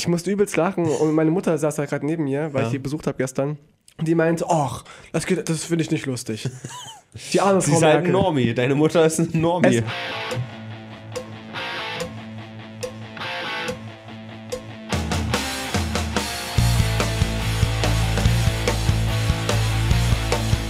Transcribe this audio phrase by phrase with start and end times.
[0.00, 2.66] ich musste übelst lachen und meine Mutter saß da gerade neben mir, weil Ja.
[2.68, 3.58] ich sie besucht habe gestern.
[3.98, 6.48] Und die meinte, ach, das, geht- das finde ich nicht lustig.
[7.32, 8.12] Die arme Sie Frau ist halt ein.
[8.12, 8.54] Normie.
[8.54, 9.78] Deine Mutter ist ein Normie.
[9.78, 9.84] Es-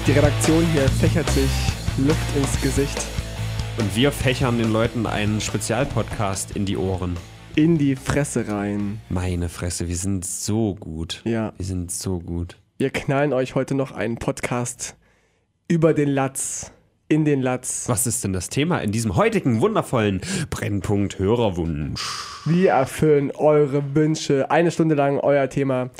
[0.06, 1.50] Die Redaktion hier fächert sich
[1.98, 2.98] Luft ins Gesicht,
[3.78, 7.16] Und wir fächern den Leuten einen Spezialpodcast in die Ohren.
[7.56, 9.00] In die Fresse rein.
[9.08, 11.22] Meine Fresse, wir sind so gut.
[11.24, 12.56] Ja, Wir sind so gut.
[12.78, 14.96] wir knallen euch heute noch einen Podcast
[15.68, 16.72] über den Latz,
[17.08, 17.88] in den Latz.
[17.88, 22.02] Was ist denn das Thema in diesem heutigen wundervollen Brennpunkt Hörerwunsch?
[22.46, 24.50] Wir erfüllen eure Wünsche.
[24.50, 25.90] Eine Stunde lang euer Thema.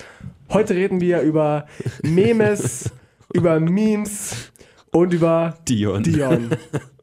[0.51, 1.67] Heute reden wir über
[2.03, 2.91] Memes,
[3.33, 4.51] über Memes
[4.93, 6.03] und über Dion.
[6.03, 6.51] Dion.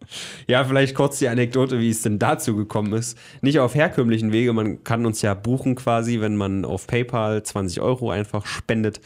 [0.48, 3.18] Ja, vielleicht kurz die Anekdote, wie es denn dazu gekommen ist.
[3.42, 7.82] Nicht auf herkömmlichen Wege, man kann uns ja buchen quasi, wenn man auf PayPal 20
[7.82, 9.02] Euro einfach spendet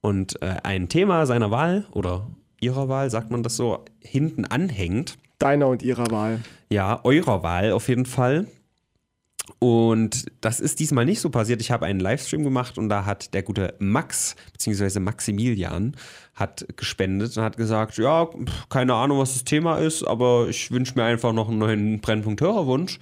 [0.00, 2.26] und äh, ein Thema seiner Wahl oder
[2.60, 5.18] ihrer Wahl, sagt man das so, hinten anhängt.
[5.38, 6.40] Deiner und ihrer Wahl.
[6.70, 8.46] Ja, eurer Wahl auf jeden Fall.
[9.58, 11.60] Und das ist diesmal nicht so passiert.
[11.60, 15.96] Ich habe einen Livestream gemacht und da hat der gute Max, beziehungsweise Maximilian,
[16.34, 18.28] hat gespendet und hat gesagt, ja,
[18.68, 22.40] keine Ahnung, was das Thema ist, aber ich wünsche mir einfach noch einen neuen Brennpunkt
[22.40, 22.98] Hörerwunsch.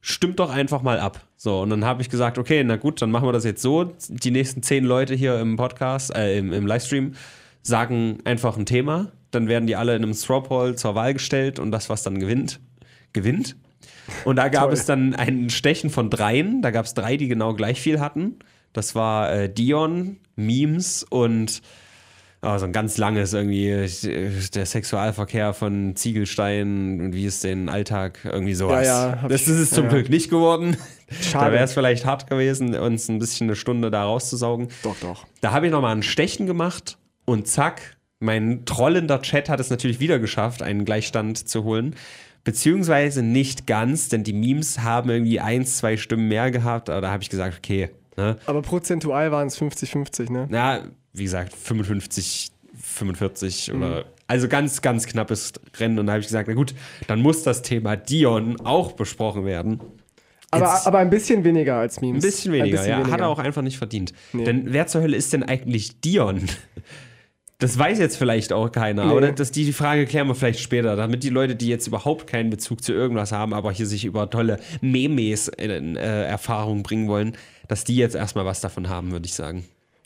[0.00, 1.24] Stimmt doch einfach mal ab.
[1.36, 3.92] So, und dann habe ich gesagt, okay, na gut, dann machen wir das jetzt so.
[4.08, 7.14] Die nächsten zehn Leute hier im Podcast, äh, im, im Livestream,
[7.62, 9.12] sagen einfach ein Thema.
[9.30, 12.18] Dann werden die alle in einem Straw Poll zur Wahl gestellt und das, was dann
[12.18, 12.58] gewinnt,
[13.12, 13.56] gewinnt.
[14.24, 16.62] Und da gab es dann ein Stechen von dreien.
[16.62, 18.36] Da gab es drei, die genau gleich viel hatten.
[18.72, 21.62] Das war äh, Dion, Memes und
[22.42, 23.88] oh, so ein ganz langes irgendwie äh,
[24.54, 28.86] der Sexualverkehr von Ziegelstein und wie es den Alltag irgendwie sowas.
[28.86, 29.90] Ja, ja, das ist es zum ja.
[29.90, 30.76] Glück nicht geworden.
[31.08, 31.52] Da Schade.
[31.52, 34.68] wäre es vielleicht hart gewesen, uns ein bisschen eine Stunde da rauszusaugen.
[34.82, 35.26] Doch, doch.
[35.40, 40.00] Da habe ich nochmal ein Stechen gemacht und zack, mein trollender Chat hat es natürlich
[40.00, 41.96] wieder geschafft, einen Gleichstand zu holen.
[42.44, 47.10] Beziehungsweise nicht ganz, denn die Memes haben irgendwie eins, zwei Stimmen mehr gehabt, aber da
[47.12, 48.36] habe ich gesagt, okay, ne?
[48.46, 50.46] Aber prozentual waren es 50-50, ne?
[50.50, 50.80] Na,
[51.12, 53.76] wie gesagt, 55, 45 Mhm.
[53.82, 55.98] oder also ganz, ganz knappes Rennen.
[55.98, 56.74] Und da habe ich gesagt, na gut,
[57.06, 59.78] dann muss das Thema Dion auch besprochen werden.
[60.50, 62.24] Aber, Jetzt- aber ein bisschen weniger als Ein Memes.
[62.24, 62.96] bisschen weniger, bisschen ja.
[62.98, 63.24] Hat weniger.
[63.24, 64.12] er auch einfach nicht verdient.
[64.32, 64.44] Nee.
[64.44, 66.42] Denn wer zur Hölle ist denn eigentlich Dion?
[67.62, 69.10] Das weiß jetzt vielleicht auch keiner, Nee.
[69.10, 72.26] aber das, die, die Frage klären wir vielleicht später, damit die Leute, die jetzt überhaupt
[72.26, 77.08] keinen Bezug zu irgendwas haben, aber hier sich über tolle Memes in äh, Erfahrung bringen
[77.08, 77.36] wollen,
[77.68, 79.64] dass die jetzt erstmal was davon haben, würde ich sagen.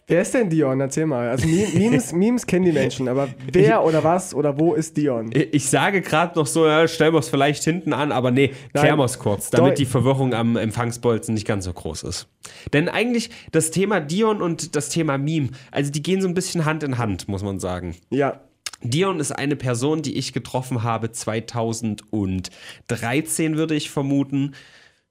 [0.08, 0.80] Wer ist denn Dion?
[0.80, 1.28] Erzähl mal.
[1.28, 5.30] Also Meme- Memes, Memes kennen die Menschen, aber wer oder was oder wo ist Dion?
[5.32, 8.98] Ich sage gerade noch so, ja, stellen wir es vielleicht hinten an, aber nee, klären
[9.00, 12.28] wir es kurz, damit die Verwirrung am Empfangsbolzen nicht ganz so groß ist.
[12.72, 16.64] Denn eigentlich das Thema Dion und das Thema Meme, also die gehen so ein bisschen
[16.64, 17.96] Hand in Hand, muss man sagen.
[18.10, 18.42] Ja,
[18.82, 24.54] Dion ist eine Person, die ich getroffen habe 2013, würde ich vermuten.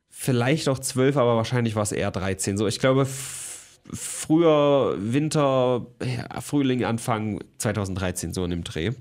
[0.10, 2.58] Vielleicht auch 12, aber wahrscheinlich war es eher 13.
[2.58, 3.06] So, ich glaube,
[3.92, 8.92] früher Winter, ja, Frühling, Anfang 2013, so in dem Dreh.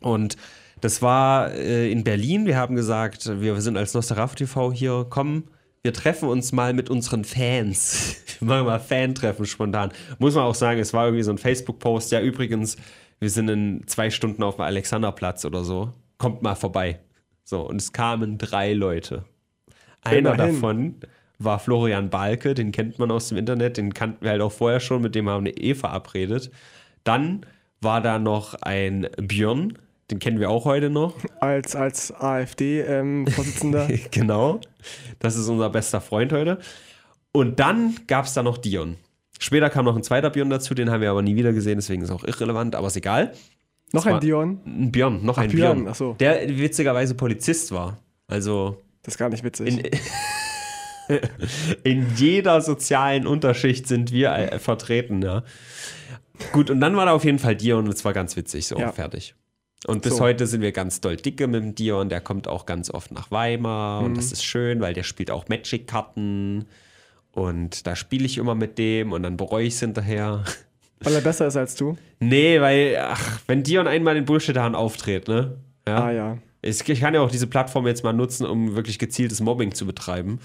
[0.00, 0.36] Und
[0.80, 2.46] das war äh, in Berlin.
[2.46, 5.44] Wir haben gesagt, wir sind als Nosterafu TV hier, komm,
[5.82, 8.16] wir treffen uns mal mit unseren Fans.
[8.40, 9.92] Wir machen mal Fan-Treffen spontan.
[10.18, 12.10] Muss man auch sagen, es war irgendwie so ein Facebook-Post.
[12.12, 12.76] Ja, übrigens,
[13.18, 15.92] wir sind in zwei Stunden auf dem Alexanderplatz oder so.
[16.16, 17.00] Kommt mal vorbei.
[17.44, 19.24] So, und es kamen drei Leute.
[20.00, 20.54] Einer Immerhin.
[20.54, 20.94] davon
[21.40, 24.78] war Florian Balke, den kennt man aus dem Internet, den kannten wir halt auch vorher
[24.78, 26.50] schon, mit dem haben wir eh verabredet.
[27.02, 27.46] Dann
[27.80, 29.78] war da noch ein Björn,
[30.10, 31.14] den kennen wir auch heute noch.
[31.40, 33.88] als, als AfD-Vorsitzender.
[34.10, 34.60] genau.
[35.18, 36.58] Das ist unser bester Freund heute.
[37.32, 38.96] Und dann gab es da noch Dion.
[39.38, 42.02] Später kam noch ein zweiter Björn dazu, den haben wir aber nie wieder gesehen, deswegen
[42.02, 43.32] ist auch irrelevant, aber ist egal.
[43.92, 44.60] Noch ein Dion?
[44.66, 45.88] Ein Björn, noch ein Björn, Björn.
[45.88, 46.14] ach so.
[46.20, 47.96] Der witzigerweise Polizist war.
[48.28, 49.68] Also Das ist gar nicht witzig.
[49.68, 49.78] in,
[51.84, 55.42] in jeder sozialen Unterschicht sind wir äh, vertreten, ja.
[56.52, 58.78] Gut, und dann war da auf jeden Fall Dion und es war ganz witzig, so
[58.78, 58.92] Ja.
[58.92, 59.34] fertig.
[59.86, 60.20] Und bis So.
[60.24, 63.30] heute sind wir ganz doll dicke mit dem Dion, der kommt auch ganz oft nach
[63.30, 64.06] Weimar Mhm.
[64.08, 66.66] und das ist schön, weil der spielt auch Magic-Karten
[67.32, 70.44] und da spiele ich immer mit dem und dann bereue ich es hinterher.
[71.02, 71.96] Weil er besser ist als du?
[72.18, 75.56] Nee, weil, ach, wenn Dion einmal in Bullshit-Haaren auftritt, ne?
[75.88, 76.04] Ja.
[76.04, 76.38] Ah ja.
[76.60, 80.40] Ich kann ja auch diese Plattform jetzt mal nutzen, um wirklich gezieltes Mobbing zu betreiben.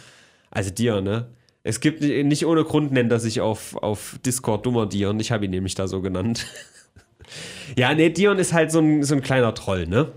[0.55, 1.27] Also Dion, ne?
[1.63, 5.19] Es gibt ni- nicht ohne Grund nennt er sich auf, auf Discord dummer Dion.
[5.19, 6.45] Ich habe ihn nämlich da so genannt.
[7.77, 10.11] ja, nee, Dion ist halt so ein, so ein kleiner Troll, ne?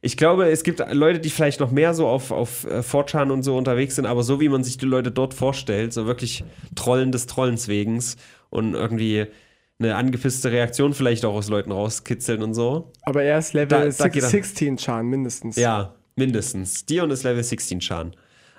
[0.00, 3.42] Ich glaube, es gibt Leute, die vielleicht noch mehr so auf, auf äh, 4chan und
[3.42, 6.44] so unterwegs sind, aber so wie man sich die Leute dort vorstellt, so wirklich
[6.74, 8.16] Trollen des Trollens wegens
[8.50, 9.26] und irgendwie
[9.78, 12.92] eine angepisste Reaktion vielleicht auch aus Leuten rauskitzeln und so.
[13.02, 15.56] Aber er ist Level Da- da six- geht er- 16 Chan mindestens.
[15.56, 16.84] Ja, mindestens.
[16.84, 18.14] Dion ist Level 16 Chan.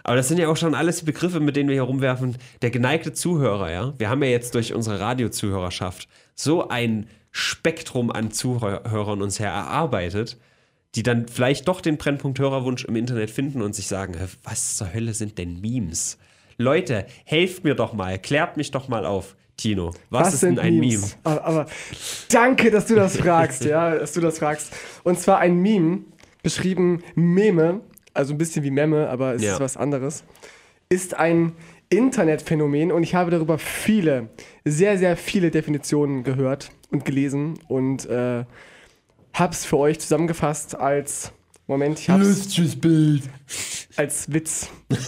[0.05, 2.37] Aber das sind ja auch schon alles die Begriffe, mit denen wir hier rumwerfen.
[2.61, 3.93] Der geneigte Zuhörer, ja.
[3.97, 10.37] Wir haben ja jetzt durch unsere Radiozuhörerschaft so ein Spektrum an Zuhörern uns her erarbeitet,
[10.93, 14.77] die dann vielleicht doch den Brennpunkt Hörerwunsch im Internet finden und sich sagen, "Hä, was
[14.77, 16.19] zur Hölle sind denn Memes?
[16.59, 19.35] Leute, helft mir doch mal, klärt mich doch mal auf.
[19.57, 21.01] Tino, was, ist denn ein Meme?
[21.23, 21.65] Aber, aber
[22.29, 24.71] danke, dass du das fragst, ja, dass du das fragst.
[25.03, 26.01] Und zwar ein Meme,
[26.43, 27.79] beschrieben Meme,
[28.15, 29.53] also ein bisschen wie Memme, aber es Ja.
[29.53, 30.23] ist was anderes,
[30.89, 31.53] ist ein
[31.89, 34.29] Internetphänomen und ich habe darüber viele,
[34.63, 38.43] sehr, sehr viele Definitionen gehört und gelesen und äh,
[39.33, 41.31] hab's für euch zusammengefasst als,
[41.67, 43.23] Moment, ich hab's Bild.
[43.97, 44.69] als Witz.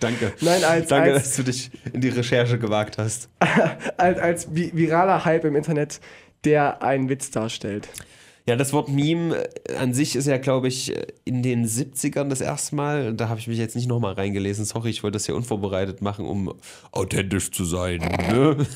[0.00, 0.32] Danke.
[0.40, 3.28] Nein, als, Danke, als, dass du dich in die Recherche gewagt hast.
[3.96, 6.00] als, als vi- viraler Hype im Internet,
[6.44, 7.88] der einen Witz darstellt.
[8.50, 12.28] Ja, das Wort Meme äh, an sich ist ja, glaube ich, äh, in den 70ern
[12.28, 13.14] das erste Mal.
[13.14, 14.64] Da habe ich mich jetzt nicht nochmal reingelesen.
[14.64, 16.52] Sorry, ich wollte das hier unvorbereitet machen, um
[16.90, 18.00] authentisch zu sein.
[18.00, 18.66] Ne?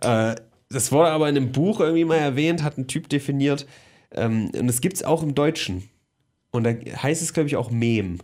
[0.00, 0.34] äh,
[0.70, 3.66] das wurde aber in einem Buch irgendwie mal erwähnt, hat ein Typ definiert.
[4.12, 5.90] Ähm, und das gibt es auch im Deutschen.
[6.50, 8.20] Und da heißt es, glaube ich, auch Mem,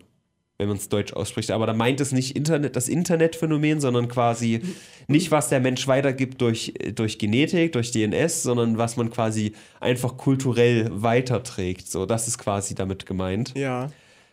[0.58, 1.50] wenn man es deutsch ausspricht.
[1.50, 4.62] Aber da meint es nicht Internet, das Internetphänomen, sondern quasi
[5.06, 10.16] nicht, was der Mensch weitergibt durch, durch Genetik, durch DNS, sondern was man quasi einfach
[10.16, 11.90] kulturell weiterträgt.
[11.90, 13.52] So, das ist quasi damit gemeint.
[13.56, 13.90] Ja.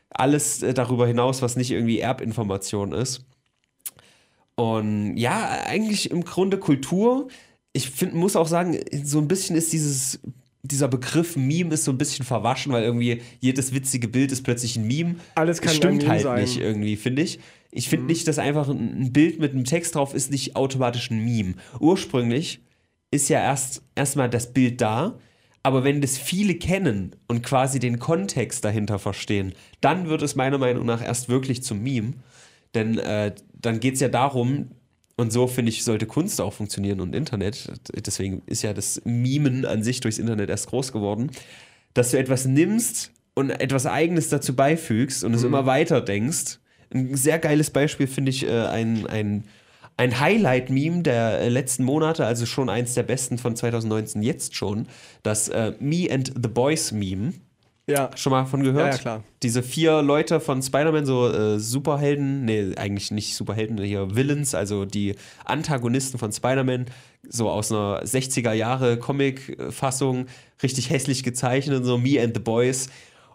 [0.10, 3.26] Alles äh, darüber hinaus, was nicht irgendwie Erbinformation ist.
[4.56, 7.28] Und ja, eigentlich im Grunde Kultur.
[7.74, 10.20] Ich find, muss auch sagen, so ein bisschen ist dieses,
[10.64, 14.78] dieser Begriff Meme ist so ein bisschen verwaschen, weil irgendwie jedes witzige Bild ist plötzlich
[14.78, 15.16] ein Meme.
[15.36, 16.36] Alles kann ein Stimmt Meme halt sein.
[16.36, 16.42] Mhm.
[16.42, 17.40] nicht irgendwie, finde ich.
[17.70, 21.12] Ich finde nicht, dass einfach ein ein Bild mit einem Text drauf ist nicht automatisch
[21.12, 21.56] ein Meme.
[21.80, 22.62] Ursprünglich
[23.12, 25.20] ist ja erst erstmal das Bild da,
[25.64, 30.58] aber wenn das viele kennen und quasi den Kontext dahinter verstehen, dann wird es meiner
[30.58, 32.14] Meinung nach erst wirklich zum Meme.
[32.74, 34.72] Denn äh, dann geht es ja darum,
[35.16, 37.72] und so finde ich, sollte Kunst auch funktionieren und Internet.
[37.94, 41.32] Deswegen ist ja das Mimen an sich durchs Internet erst groß geworden,
[41.94, 46.60] dass du etwas nimmst und etwas Eigenes dazu beifügst und es immer weiter denkst.
[46.92, 49.44] Ein sehr geiles Beispiel finde ich äh, ein, ein,
[49.98, 54.88] ein Highlight-Meme der äh, letzten Monate, also schon eins der besten von 2019 jetzt schon,
[55.22, 57.34] das äh, Me and the Boys Meme.
[57.88, 58.12] Ja.
[58.16, 58.86] Schon mal von gehört?
[58.86, 59.24] Ja, ja, klar.
[59.42, 64.86] Diese vier Leute von Spider-Man, so äh, Superhelden, nee, eigentlich nicht Superhelden, hier Villains, also
[64.86, 66.86] die Antagonisten von Spider-Man,
[67.28, 70.28] so aus einer 60er Jahre Comic-Fassung,
[70.62, 72.90] richtig hässlich gezeichnet, so Me and the Boys.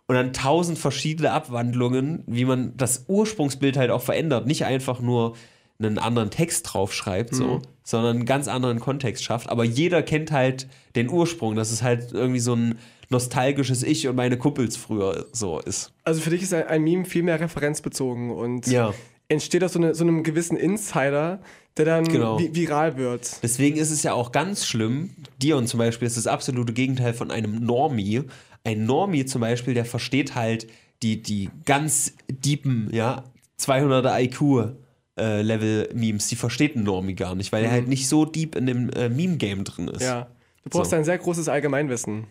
[0.06, 4.46] Und dann tausend verschiedene Abwandlungen, wie man das Ursprungsbild halt auch verändert.
[4.46, 5.36] Nicht einfach nur
[5.80, 9.48] einen anderen Text draufschreibt, so, sondern einen ganz anderen Kontext schafft.
[9.48, 10.66] Aber jeder kennt halt
[10.96, 12.78] den Ursprung, dass es halt irgendwie so ein
[13.10, 15.92] nostalgisches Ich und meine Kumpels früher so ist.
[16.04, 18.92] Also für dich ist ein, ein Meme viel mehr referenzbezogen und Ja.
[19.28, 21.40] entsteht aus so, eine, so einem gewissen Insider,
[21.76, 22.38] der dann Genau.
[22.38, 23.38] vi viral wird.
[23.42, 25.10] Deswegen ist es ja auch ganz schlimm.
[25.40, 28.22] Dion zum Beispiel ist das absolute Gegenteil von einem Normie.
[28.64, 30.66] Ein Normie zum Beispiel, der versteht halt
[31.02, 33.22] die, die ganz deepen, ja,
[33.60, 34.74] 200er IQ.
[35.18, 38.54] Äh, Level Memes, die versteht ein Normie gar nicht, weil er halt nicht so deep
[38.56, 40.02] in dem äh, Meme-Game drin ist.
[40.02, 40.28] Ja.
[40.64, 40.96] Du brauchst So.
[40.96, 42.24] ein sehr großes Allgemeinwissen.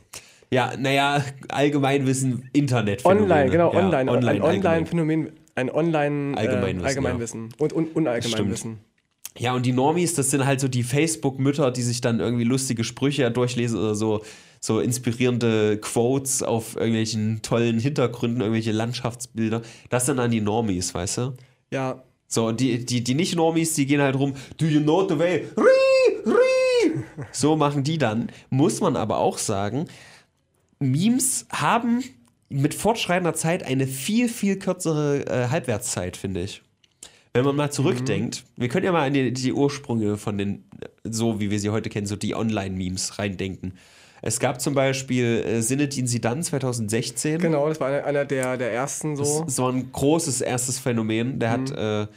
[0.52, 3.06] Ja, naja, Allgemeinwissen, Internet.
[3.06, 4.12] Online, genau, ja, online.
[4.12, 4.42] online ein.
[4.42, 8.78] Online-Phänomen, ein Online-Allgemeinwissen Allgemeinwissen, äh, Allgemeinwissen und un Unallgemeinwissen.
[9.38, 12.84] Ja, und die Normies, das sind halt so die Facebook-Mütter, die sich dann irgendwie lustige
[12.84, 14.24] Sprüche durchlesen oder so,
[14.60, 19.62] so inspirierende Quotes auf irgendwelchen tollen Hintergründen, irgendwelche Landschaftsbilder.
[19.90, 21.34] Das sind dann die Normies, weißt du?
[21.72, 25.18] Ja, So, und die, die, die Nicht-Normies, die gehen halt rum, do you know the
[25.18, 25.46] way?
[25.56, 27.04] Ri, ri.
[27.32, 28.30] So machen die dann.
[28.50, 29.88] Muss man aber auch sagen,
[30.80, 32.04] Memes haben
[32.50, 36.62] mit fortschreitender Zeit eine viel, viel kürzere äh, Halbwertszeit, finde ich.
[37.34, 40.64] Wenn man mal zurückdenkt, wir können ja mal an die, die Ursprünge von den,
[41.04, 43.74] so wie wir sie heute kennen, so die Online-Memes reindenken.
[44.22, 47.40] Es gab zum Beispiel äh, Sinedin Sidan 2016.
[47.40, 49.44] genau, das war einer, einer der, der ersten so.
[49.46, 51.40] Das war ein großes erstes Phänomen.
[51.40, 52.08] Der hat äh,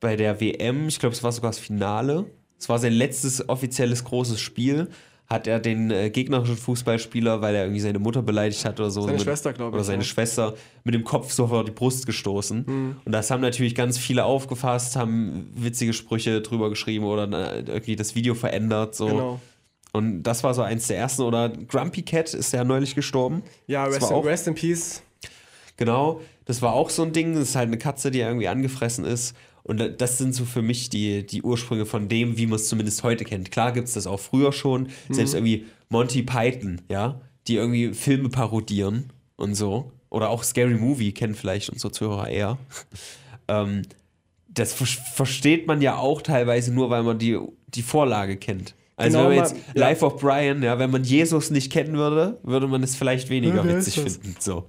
[0.00, 2.26] bei der WM, ich glaube, es war sogar das Finale,
[2.58, 4.88] es war sein letztes offizielles großes Spiel,
[5.26, 9.02] hat er den äh, gegnerischen Fußballspieler, weil er irgendwie seine Mutter beleidigt hat oder so.
[9.02, 10.08] Seine mit, Schwester, glaub ich, Oder seine ja.
[10.08, 12.64] Schwester mit dem Kopf so vor die Brust gestoßen.
[12.66, 12.96] Mhm.
[13.04, 17.96] Und das haben natürlich ganz viele aufgefasst, haben witzige Sprüche drüber geschrieben oder äh, irgendwie
[17.96, 18.94] das Video verändert.
[18.94, 19.06] So.
[19.06, 19.40] Genau.
[19.92, 21.22] Und das war so eins der ersten.
[21.22, 23.42] Oder Grumpy Cat ist ja neulich gestorben.
[23.66, 25.02] Ja, rest, auch- rest in Peace.
[25.76, 27.34] Genau, das war auch so ein Ding.
[27.34, 29.34] Das ist halt eine Katze, die irgendwie angefressen ist.
[29.64, 32.68] Und da- das sind so für mich die, die Ursprünge von dem, wie man es
[32.68, 33.50] zumindest heute kennt.
[33.50, 34.88] Klar gibt es das auch früher schon.
[35.10, 39.92] Selbst irgendwie Monty Python, ja, die irgendwie Filme parodieren und so.
[40.10, 42.58] Oder auch Scary Movie kennen vielleicht unsere Zuhörer eher.
[43.48, 43.82] ähm,
[44.48, 48.74] das ver versteht man ja auch teilweise nur, weil man die, die Vorlage kennt.
[48.96, 49.88] Also Genau, wenn man jetzt man- ja.
[49.88, 53.64] Life of Brian, ja, wenn man Jesus nicht kennen würde, würde man es vielleicht weniger
[53.64, 54.36] Ja, witzig finden.
[54.38, 54.68] So.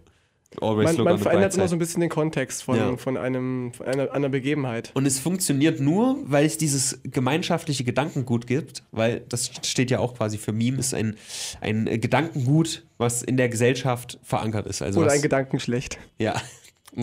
[0.62, 2.96] Always Man, look man verändert immer so ein bisschen den Kontext von, Ja.
[2.98, 4.92] von, einem, von einer, einer Begebenheit.
[4.94, 10.14] Und es funktioniert nur, weil es dieses gemeinschaftliche Gedankengut gibt, weil das steht ja auch
[10.16, 11.16] quasi für Meme, ist ein,
[11.60, 14.84] ein Gedankengut, was in der Gesellschaft verankert ist.
[14.84, 15.98] Also Oder was, ein Gedankenschlecht.
[16.20, 16.40] Ja.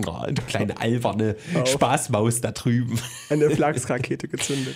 [0.07, 1.35] Oh, eine kleine alberne.
[1.65, 2.97] Spaßmaus da drüben.
[3.29, 4.75] Eine Flachsrakete gezündet.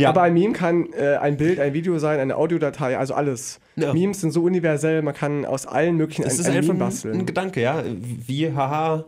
[0.00, 0.08] Ja.
[0.10, 3.60] Aber ein Meme kann äh, ein Bild, ein Video sein, eine Audiodatei, also alles.
[3.76, 3.92] Ja.
[3.92, 6.84] Memes sind so universell, man kann aus allen möglichen Das ein, ist ein einfach Meme
[6.84, 7.18] ein, basteln.
[7.20, 7.82] ein Gedanke, ja.
[7.86, 9.04] Wie, haha,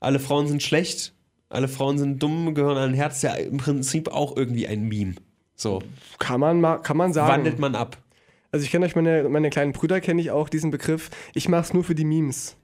[0.00, 1.14] alle Frauen sind schlecht,
[1.48, 3.22] alle Frauen sind dumm, gehören an ein Herz.
[3.22, 5.14] Ja, im Prinzip auch irgendwie ein Meme.
[5.54, 5.82] So,
[6.18, 7.32] kann, man mal, kann man sagen.
[7.32, 7.96] wandelt man ab.
[8.52, 11.10] Also ich kenne euch, meine, meine kleinen Brüder kenne ich auch diesen Begriff.
[11.34, 12.56] Ich mache es nur für die Memes.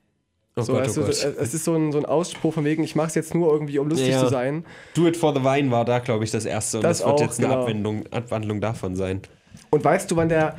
[0.57, 1.25] Oh So, Gott, oh Gott.
[1.25, 3.53] äh, Es ist so ein, so ein Ausspruch von wegen, ich mache es jetzt nur
[3.53, 4.21] irgendwie, um lustig Ja.
[4.21, 4.65] zu sein.
[4.95, 6.79] Do It for the Vine war da, glaube ich, das erste.
[6.79, 7.63] Und Das das, wird auch, jetzt eine genau.
[7.63, 9.23] Abwendung, Abwandlung davon sein.
[9.71, 10.57] Und weißt du, wann der,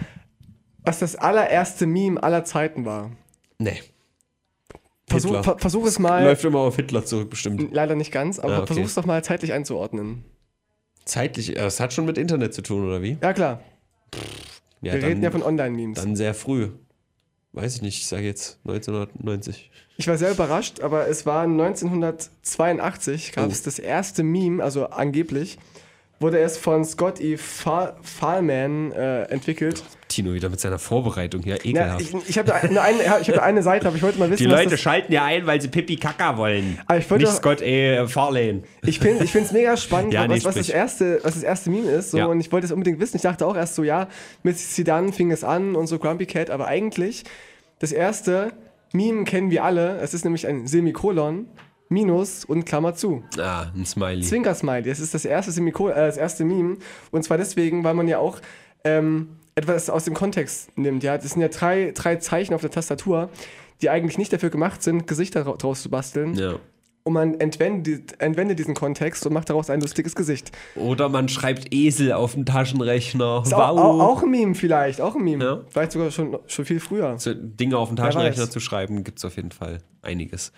[0.83, 3.11] was das allererste Meme aller Zeiten war?
[3.57, 3.81] Nee.
[5.07, 7.71] Versuch, ver, versuch es mal, Läuft immer auf Hitler zurück, bestimmt.
[7.71, 8.67] leider nicht ganz, aber Ah, okay.
[8.67, 10.25] versuch es doch mal zeitlich einzuordnen.
[11.05, 13.17] Zeitlich, äh, es hat schon mit Internet zu tun, oder wie?
[13.21, 13.61] Ja klar,
[14.81, 16.01] Ja, wir dann, reden ja von Online-Memes.
[16.01, 16.69] dann sehr früh.
[17.55, 19.71] Weiß ich nicht, ich sage jetzt 1990.
[19.97, 23.51] Ich war sehr überrascht, aber es war 1982, gab Oh.
[23.51, 25.57] es das erste Meme, also angeblich,
[26.19, 27.37] wurde es von Scott E.
[27.37, 29.83] Fa- Fahlman äh, entwickelt.
[30.15, 32.01] Tino wieder mit seiner Vorbereitung hier, Ja, ekelhaft.
[32.01, 32.73] ich ich habe eine,
[33.05, 35.45] ja, ich hab eine Seite, aber ich wollte mal wissen, Die Leute schalten ja ein,
[35.45, 36.79] weil sie Pipi Kaka wollen.
[36.87, 38.07] Aber ich nicht doch- Scott E.
[38.07, 38.63] Farlane.
[38.83, 41.89] Ich finde es mega spannend, Ja, nee, was, was, das erste, was das erste Meme
[41.91, 42.11] ist.
[42.11, 42.25] So, Ja.
[42.27, 43.17] Und ich wollte es unbedingt wissen.
[43.17, 44.07] Ich dachte auch erst so, ja,
[44.43, 46.49] mit Zidane fing es an und so Grumpy Cat.
[46.49, 47.23] Aber eigentlich,
[47.79, 48.53] das erste
[48.93, 49.97] Meme kennen wir alle.
[49.99, 51.47] Es ist nämlich ein Semikolon,
[51.89, 53.23] Minus und Klammer zu.
[53.37, 54.21] Ah, ein Smiley.
[54.21, 54.89] Zwinker-Smiley.
[54.89, 56.77] Das ist das erste, Semikol äh, das erste Meme.
[57.11, 58.39] Und zwar deswegen, weil man ja auch
[58.83, 61.03] ähm, etwas aus dem Kontext nimmt.
[61.03, 61.17] Ja?
[61.17, 63.29] Das sind ja drei, drei Zeichen auf der Tastatur,
[63.81, 66.35] die eigentlich nicht dafür gemacht sind, Gesichter dra- draus zu basteln.
[66.35, 66.55] Ja.
[67.03, 70.51] Und man entwendet, entwendet diesen Kontext und macht daraus ein lustiges Gesicht.
[70.75, 73.43] Oder man schreibt Esel auf dem Taschenrechner.
[73.45, 75.43] Ist auch, auch, auch ein Meme vielleicht, auch ein Meme.
[75.45, 75.61] Ja.
[75.69, 77.19] Vielleicht sogar schon, schon viel früher.
[77.19, 80.51] So Dinge auf dem Wer Taschenrechner zu schreiben, gibt es auf jeden Fall einiges.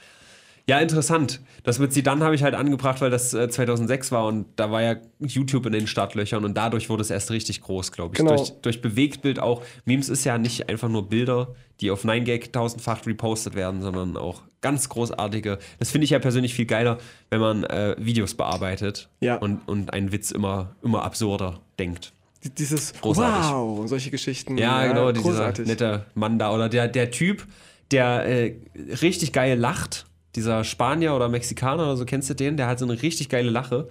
[0.70, 1.40] Ja, interessant.
[1.64, 4.82] Das mit Sidan habe ich halt angebracht, weil das äh, 2006 war und da war
[4.82, 8.18] ja YouTube in den Startlöchern und dadurch wurde es erst richtig groß, glaube ich.
[8.18, 8.36] Genau.
[8.36, 9.62] Durch, durch Bewegtbild auch.
[9.86, 14.42] Memes ist ja nicht einfach nur Bilder, die auf 9gag tausendfach repostet werden, sondern auch
[14.60, 15.58] ganz großartige.
[15.80, 16.98] Das finde ich ja persönlich viel geiler,
[17.30, 19.36] wenn man äh, Videos bearbeitet Ja.
[19.38, 22.12] und, und einen Witz immer, immer absurder denkt.
[22.44, 23.52] Die- Dieses Großartig.
[23.52, 24.58] Wow und solche Geschichten.
[24.58, 25.66] Ja, genau, dieser großartig.
[25.66, 26.54] nette Mann da.
[26.54, 27.48] Oder der, der Typ,
[27.92, 28.56] der äh,
[29.02, 30.07] richtig geil lacht.
[30.38, 32.58] Dieser Spanier oder Mexikaner oder so, kennst du den?
[32.58, 33.90] Der hat so eine richtig geile Lache.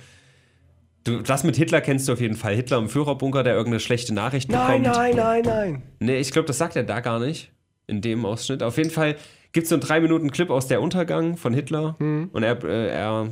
[1.03, 2.55] Du, das mit Hitler kennst du auf jeden Fall.
[2.55, 4.97] Hitler im Führerbunker, der irgendeine schlechte Nachricht Nein, bekommt.
[4.97, 5.83] nein, nein, nein.
[5.99, 7.50] Nee, ich glaube, das sagt er da gar nicht.
[7.88, 8.62] In dem Ausschnitt.
[8.62, 9.17] Auf jeden Fall
[9.53, 11.97] gibt es so einen 3-Minuten-Clip aus Der Untergang von Hitler.
[11.99, 12.31] Hm.
[12.33, 13.29] Und er, äh, er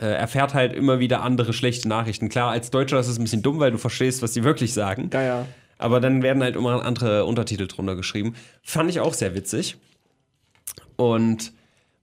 [0.00, 2.28] äh, erfährt halt immer wieder andere schlechte Nachrichten.
[2.30, 5.10] Klar, als Deutscher ist es ein bisschen dumm, weil du verstehst, was die wirklich sagen.
[5.12, 5.46] Ja, ja.
[5.76, 8.34] Aber dann werden halt immer andere Untertitel drunter geschrieben.
[8.62, 9.76] Fand ich auch sehr witzig.
[10.96, 11.52] Und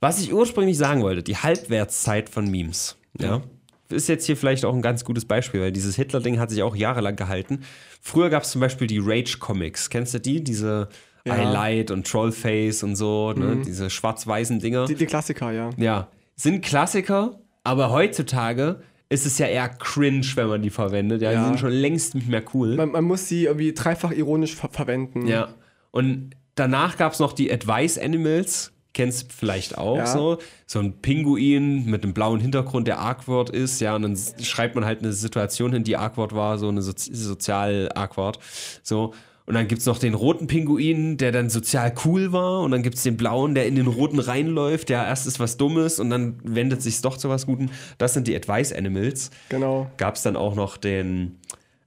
[0.01, 3.41] was ich ursprünglich sagen wollte, die Halbwertszeit von Memes, ja,
[3.89, 6.75] ist jetzt hier vielleicht auch ein ganz gutes Beispiel, weil dieses Hitler-Ding hat sich auch
[6.75, 7.61] jahrelang gehalten.
[8.01, 9.89] Früher gab es zum Beispiel die Rage-Comics.
[9.89, 10.43] Kennst du die?
[10.43, 10.89] Diese
[11.25, 11.33] Ja.
[11.33, 11.37] Mhm.
[11.39, 13.61] Highlight und Trollface und so, ne?
[13.65, 14.85] diese schwarz-weißen Dinger.
[14.85, 15.71] Die, die Klassiker, ja.
[15.77, 21.21] Ja, sind Klassiker, aber heutzutage ist es ja eher cringe, wenn man die verwendet.
[21.23, 21.39] Ja, Ja.
[21.41, 22.75] die sind schon längst nicht mehr cool.
[22.75, 25.25] Man, man muss sie irgendwie dreifach ironisch ver verwenden.
[25.27, 25.49] Ja.
[25.91, 28.71] Und danach gab es noch die Advice Animals.
[28.93, 30.07] Kennst du vielleicht auch Ja.
[30.07, 30.39] so.
[30.65, 34.83] So ein Pinguin mit einem blauen Hintergrund, der Arkword ist, ja, und dann schreibt man
[34.85, 38.39] halt eine Situation hin, die Arkword war, so eine Sozi Sozial-Arkword.
[38.83, 39.13] So.
[39.45, 42.61] Und dann gibt es noch den roten Pinguin, der dann sozial cool war.
[42.61, 45.57] Und dann gibt es den blauen, der in den roten reinläuft, der erst ist was
[45.57, 47.71] Dummes und dann wendet sich doch zu was Guten.
[47.97, 49.89] Das sind die Advice Animals Genau.
[49.97, 51.37] gab es dann auch noch den,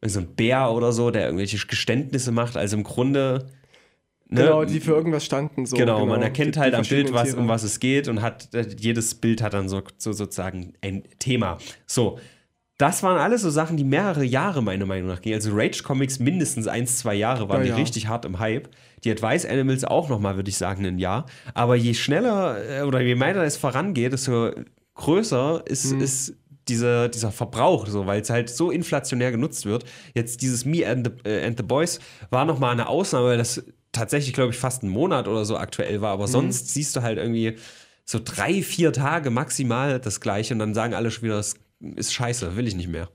[0.05, 2.57] so ein Bär oder so, der irgendwelche Geständnisse macht.
[2.57, 3.47] Also im Grunde.
[4.33, 5.67] Ne, Genau, die für irgendwas standen.
[5.67, 8.23] So, genau, man erkennt Die- halt die am Bild, was, um was es geht und
[8.23, 11.59] hat äh, jedes Bild hat dann so, so sozusagen ein Thema.
[11.87, 12.19] So,
[12.79, 15.35] das waren alles so Sachen, die mehrere Jahre meiner Meinung nach gingen.
[15.37, 17.77] Also Rage Comics mindestens eins, zwei Jahre waren Ja, die ja.
[17.77, 18.71] richtig hart im Hype.
[19.05, 21.27] Die Advice Animals auch nochmal, würde ich sagen, ein Jahr.
[21.55, 24.51] Aber je schneller äh, oder je weiter es vorangeht, desto
[24.95, 26.01] größer ist, Mhm.
[26.01, 26.35] ist
[26.69, 29.85] dieser, dieser Verbrauch, so, weil es halt so inflationär genutzt wird.
[30.15, 31.99] Jetzt dieses Me and the, äh, and the Boys
[32.31, 36.01] war nochmal eine Ausnahme, weil das tatsächlich, glaube ich, fast einen Monat oder so aktuell
[36.01, 36.11] war.
[36.17, 36.21] Mhm.
[36.23, 37.57] Aber sonst siehst du halt irgendwie
[38.05, 41.55] so drei, vier Tage maximal das gleiche und dann sagen alle schon wieder, das
[41.97, 43.09] ist scheiße, will ich nicht mehr.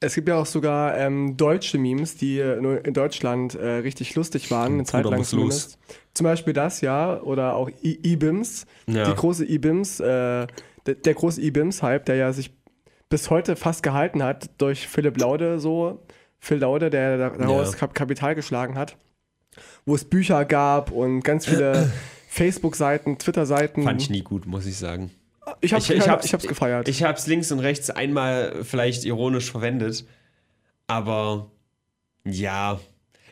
[0.00, 4.14] Es gibt ja auch sogar ähm, deutsche Memes, die äh, nur in Deutschland äh, richtig
[4.14, 5.40] lustig waren, eine Zeit lang muss los.
[5.40, 5.78] zumindest.
[6.14, 9.10] Zum Beispiel das, ja, oder auch E-Bims, Ja.
[9.10, 10.46] die große E-Bims, äh,
[10.86, 12.52] der, der große E-Bims-Hype, der ja sich
[13.08, 16.00] bis heute fast gehalten hat durch Philipp Laude so,
[16.38, 17.78] Phil Laude, der da- daraus Ja.
[17.78, 18.96] Kap Kapital geschlagen hat,
[19.86, 21.90] wo es Bücher gab und ganz viele
[22.28, 23.82] Facebook-Seiten, Twitter-Seiten.
[23.82, 25.10] Fand ich nie gut, muss ich sagen.
[25.60, 26.88] Ich hab's, Ich- ich hab's- ich hab's gefeiert.
[26.88, 30.04] Ich habe es links und rechts einmal vielleicht ironisch verwendet,
[30.86, 31.50] aber
[32.24, 32.78] ja.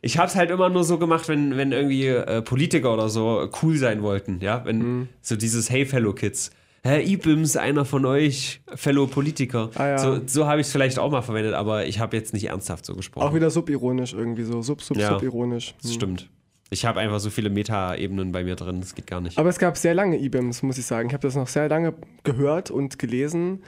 [0.02, 3.49] Ich habe es halt immer nur so gemacht, wenn, wenn irgendwie äh, Politiker oder so
[3.62, 5.09] cool sein wollten, ja, wenn Mhm.
[5.21, 6.50] so dieses Hey Fellow Kids.
[6.87, 9.71] Herr Ibims, einer von euch, Fellow Politiker.
[9.75, 9.99] Ah, ja.
[9.99, 12.87] So, so habe ich es vielleicht auch mal verwendet, aber ich habe jetzt nicht ernsthaft
[12.87, 13.26] so gesprochen.
[13.26, 15.11] auch wieder subironisch irgendwie so, sub, sub, Ja.
[15.14, 15.75] subironisch.
[15.83, 15.95] das Hm.
[15.95, 16.31] stimmt.
[16.71, 19.38] Ich habe einfach so viele Meta-Ebenen bei mir drin, das geht gar nicht.
[19.38, 21.09] Aber es gab sehr lange E-Bims, muss ich sagen.
[21.09, 23.62] Ich habe das noch sehr lange gehört und gelesen.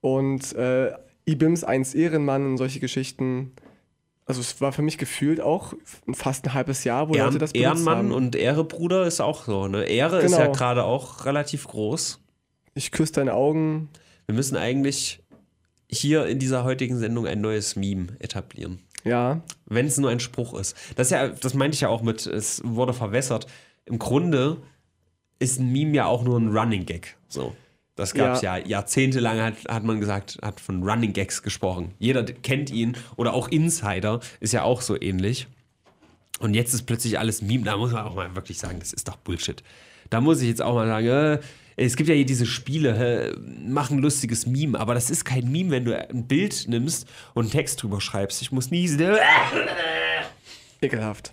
[0.00, 0.92] Und äh,
[1.26, 3.52] E-Bims, eins Ehrenmann und solche Geschichten.
[4.26, 5.72] Also es war für mich gefühlt auch
[6.12, 8.12] fast ein halbes Jahr, wo Leute Ehren, das benutzt Ehrenmann haben.
[8.12, 9.66] und Ehrebruder ist auch so.
[9.68, 9.84] Ne?
[9.84, 10.44] Ehre ist Genau.
[10.44, 12.20] ja gerade auch relativ groß.
[12.78, 13.88] Ich küsse deine Augen.
[14.26, 15.20] Wir müssen eigentlich
[15.90, 18.78] hier in dieser heutigen Sendung ein neues Meme etablieren.
[19.04, 20.76] Ja, Wenn es nur ein Spruch ist.
[20.96, 23.46] Das, ist ja, das meinte ich ja auch mit, es wurde verwässert.
[23.84, 24.58] Im Grunde
[25.38, 27.16] ist ein Meme ja auch nur ein Running Gag.
[27.28, 27.54] So.
[27.94, 28.56] Das gab es ja.
[28.56, 31.94] jahrzehntelang, hat, hat man gesagt, hat von Running Gags gesprochen.
[31.98, 35.48] Jeder kennt ihn oder auch Insider ist ja auch so ähnlich.
[36.38, 37.64] Und jetzt ist plötzlich alles Meme.
[37.64, 39.64] Da muss man auch mal wirklich sagen, das ist doch Bullshit.
[40.10, 41.40] Da muss ich jetzt auch mal sagen, äh,
[41.80, 45.70] es gibt ja hier diese Spiele, mach ein lustiges Meme, aber das ist kein Meme,
[45.70, 48.42] wenn du ein Bild nimmst und einen Text drüber schreibst.
[48.42, 49.00] Ich muss niesen.
[50.80, 51.32] ekelhaft.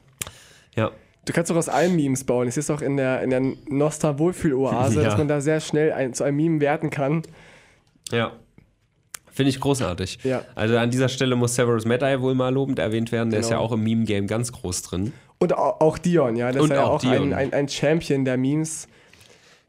[0.76, 0.92] Ja.
[1.26, 2.48] Du kannst doch aus allen Memes bauen.
[2.48, 5.04] Es ist auch in der, in der Nostra-Wohlfühl-Oase, Ja.
[5.10, 7.24] dass man da sehr schnell ein, zu einem Meme werten kann.
[8.12, 8.32] Ja.
[9.32, 10.20] Finde ich großartig.
[10.24, 10.44] Ja.
[10.54, 13.32] Also an dieser Stelle muss Severus Medai wohl mal lobend erwähnt werden.
[13.32, 13.68] Der ist ja Genau.
[13.68, 15.12] auch im Meme-Game ganz groß drin.
[15.40, 16.52] Und auch, Dion, ja.
[16.52, 18.88] Das Und ist ja auch auch ein, ein, ein Champion der Memes.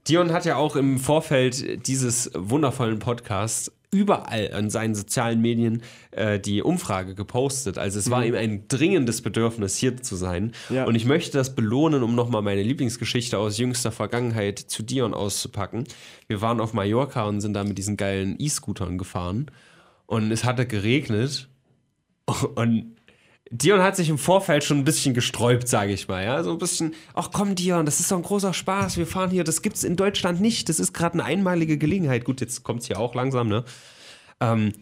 [0.08, 6.38] Dion hat ja auch im Vorfeld dieses wundervollen Podcasts überall an seinen sozialen Medien äh,
[6.38, 7.78] die Umfrage gepostet.
[7.78, 10.52] Also es war ihm ein dringendes Bedürfnis, hier zu sein.
[10.68, 10.84] Ja.
[10.84, 15.84] Und ich möchte das belohnen, um nochmal meine Lieblingsgeschichte aus jüngster Vergangenheit zu Dion auszupacken.
[16.26, 19.46] Wir waren auf Mallorca und sind da mit diesen geilen E-Scootern gefahren.
[20.06, 21.48] Und es hatte geregnet.
[22.56, 22.95] Und
[23.50, 26.24] Dion hat sich im Vorfeld schon ein bisschen gesträubt, sage ich mal.
[26.24, 28.96] Ja, so ein bisschen, ach komm, Dion, das ist doch ein großer Spaß.
[28.96, 30.68] Wir fahren hier, das gibt's in Deutschland nicht.
[30.68, 32.24] Das ist gerade eine einmalige Gelegenheit.
[32.24, 33.64] Gut, jetzt kommt's hier auch langsam, ne?
[34.40, 34.72] Ähm,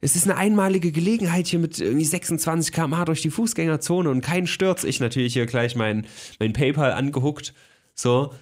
[0.00, 4.46] es ist eine einmalige Gelegenheit hier mit irgendwie 26 km/h durch die Fußgängerzone und kein
[4.46, 4.84] Sturz.
[4.84, 6.06] Ich natürlich hier gleich mein,
[6.38, 7.54] mein PayPal angehuckt.
[7.94, 8.32] So.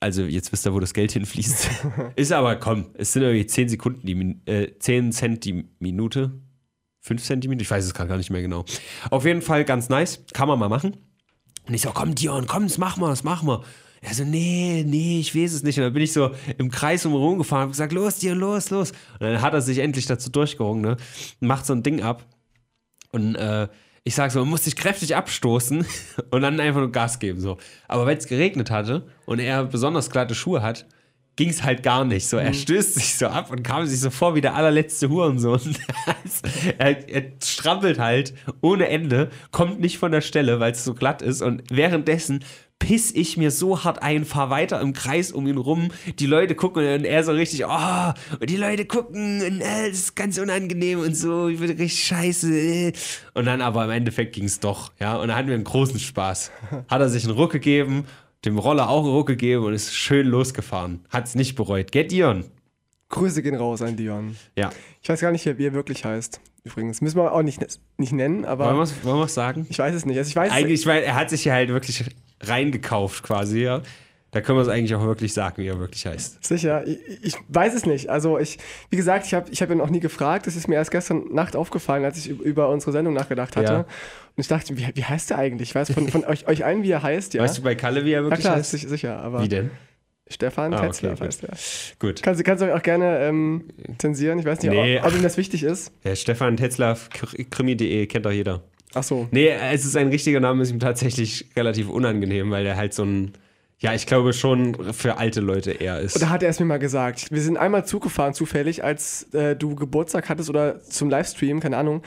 [0.00, 1.70] Also, jetzt wisst ihr, wo das Geld hinfließt.
[2.16, 6.32] ist aber, komm, es sind irgendwie 10 Sekunden, die, äh, 10 Cent die Minute.
[7.04, 7.62] 5 Cent die Minute?
[7.62, 8.64] Ich weiß es gerade gar nicht mehr genau.
[9.10, 10.24] Auf jeden Fall ganz nice.
[10.32, 10.96] Kann man mal machen.
[11.66, 13.62] Und ich so, komm, Dion, komm, das machen wir, das machen wir.
[14.00, 15.78] Er so, nee, nee, ich weiß es nicht.
[15.78, 18.70] Und dann bin ich so im Kreis um rumgefahren und hab gesagt, los, Dion, los,
[18.70, 18.92] los.
[19.12, 20.96] Und dann hat er sich endlich dazu durchgerungen, ne?
[21.40, 22.24] Macht so ein Ding ab.
[23.12, 23.68] Und äh,
[24.02, 25.84] ich sag so, man muss sich kräftig abstoßen
[26.30, 27.40] und dann einfach nur Gas geben.
[27.40, 27.58] So.
[27.86, 30.86] Aber wenn es geregnet hatte und er besonders glatte Schuhe hat,
[31.36, 32.28] ging es halt gar nicht.
[32.28, 35.76] So, er stößt sich so ab und kam sich so vor wie der allerletzte Hurensohn.
[36.78, 41.22] er, er strampelt halt ohne Ende, kommt nicht von der Stelle, weil es so glatt
[41.22, 41.42] ist.
[41.42, 42.44] Und währenddessen
[42.78, 45.90] piss ich mir so hart ein, fahr weiter im Kreis um ihn rum.
[46.18, 49.98] Die Leute gucken und er so richtig, oh, und die Leute gucken und äh, das
[49.98, 52.52] ist ganz unangenehm und so, ich bin richtig scheiße.
[52.52, 52.92] äh.
[53.32, 55.16] Und dann aber im Endeffekt ging es doch, ja.
[55.16, 56.50] Und dann hatten wir einen großen Spaß.
[56.88, 58.04] Hat er sich einen Ruck gegeben,
[58.44, 61.04] dem Roller auch einen Ruck gegeben und ist schön losgefahren.
[61.10, 61.92] Hat es nicht bereut.
[61.92, 62.44] Get Dion.
[63.10, 64.36] Grüße gehen raus an Dion.
[64.56, 64.70] Ja.
[65.02, 66.40] Ich weiß gar nicht, wie er wirklich heißt.
[66.64, 67.00] Übrigens.
[67.00, 67.64] Müssen wir auch nicht,
[67.98, 69.66] nicht nennen, aber Wollen wir es sagen?
[69.68, 70.16] ich weiß es nicht.
[70.18, 72.04] Also ich weiß es- Eigentlich, weil er hat sich ja halt wirklich
[72.40, 73.82] reingekauft quasi, ja.
[74.30, 76.44] Da können wir es eigentlich auch wirklich sagen, wie er wirklich heißt.
[76.44, 78.08] Sicher, ich, ich weiß es nicht.
[78.10, 78.58] Also ich,
[78.90, 80.48] wie gesagt, ich habe ich hab ihn noch nie gefragt.
[80.48, 83.72] Das ist mir erst gestern Nacht aufgefallen, als ich üb- über unsere Sendung nachgedacht hatte.
[83.72, 83.84] Ja.
[84.36, 85.70] Und ich dachte, wie, wie heißt der eigentlich?
[85.70, 87.42] Ich weiß von, von euch, euch allen, wie er heißt, ja.
[87.42, 88.70] Weißt du bei Kalle, wie er ja wirklich klar, heißt?
[88.72, 89.70] sich- sicher, aber Wie denn?
[90.28, 91.26] Stefan Ah, okay, Tetzlaff gut.
[91.28, 91.56] heißt er.
[91.98, 92.22] Gut.
[92.22, 93.68] Kannst, du- kannst du auch gerne ähm,
[93.98, 94.38] zensieren.
[94.38, 94.98] Ich weiß nicht, Nee.
[94.98, 95.92] ob, ob ihm das wichtig ist.
[96.02, 98.62] Ja, Stefan Tetzler, Kr- krimi.de, kennt doch jeder.
[98.94, 99.28] Ach so.
[99.32, 103.04] Nee, es ist ein richtiger Name, ist ihm tatsächlich relativ unangenehm, weil der halt so
[103.04, 103.32] ein,
[103.80, 106.20] ja, ich glaube schon für alte Leute eher ist.
[106.22, 107.30] Da hat er es mir mal gesagt.
[107.30, 111.76] Wir sind einmal Zug gefahren, zufällig, als äh, du Geburtstag hattest oder zum Livestream, keine
[111.76, 112.02] Ahnung.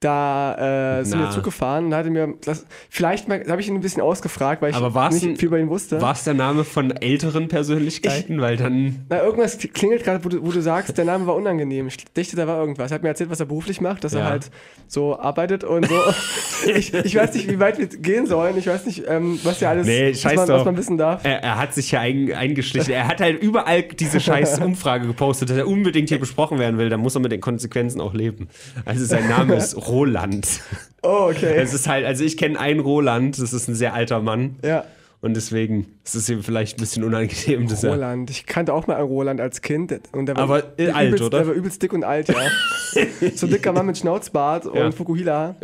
[0.00, 1.26] Da äh, sind Na.
[1.26, 4.00] wir Zug gefahren und da hat er mir, das, vielleicht habe ich ihn ein bisschen
[4.00, 6.00] ausgefragt, weil ich nicht ein- viel über ihn wusste.
[6.00, 8.40] War es der Name von älteren Persönlichkeiten?
[8.40, 9.06] weil dann.
[9.08, 11.88] Na, irgendwas klingelt gerade, wo, du- wo du sagst, der Name war unangenehm.
[11.88, 12.92] Ich dachte, da war irgendwas.
[12.92, 14.30] Er hat mir erzählt, was er beruflich macht, dass er Ja.
[14.30, 14.50] halt
[14.86, 15.94] so arbeitet und so.
[16.72, 18.56] ich, ich weiß nicht, wie weit wir gehen sollen.
[18.56, 21.24] Ich weiß nicht, ähm, was ja alles, Nee, was, man, was man wissen darf.
[21.24, 22.92] Er, er hat sich ja ein, eingeschlichen.
[22.92, 26.88] Er hat halt überall diese scheiß Umfrage gepostet, dass er unbedingt hier besprochen werden will.
[26.88, 28.46] Da muss er mit den Konsequenzen auch leben.
[28.84, 30.60] Also sein Name ist Roland.
[31.02, 31.54] Oh, okay.
[31.56, 34.56] Es ist halt, also ich kenne einen Roland, das ist ein sehr alter Mann.
[34.64, 34.84] Ja.
[35.20, 37.84] Und deswegen ist es ihm vielleicht ein bisschen unangenehm, dass.
[37.84, 38.30] Roland.
[38.30, 39.98] Ich kannte auch mal einen Roland als Kind.
[40.12, 41.38] Und der war Aber, äh, übelst, alt, oder?
[41.38, 42.34] Der war übelst dick und alt, ja.
[43.34, 44.86] so ein dicker Mann mit Schnauzbart Ja.
[44.86, 45.56] und Fukuhila.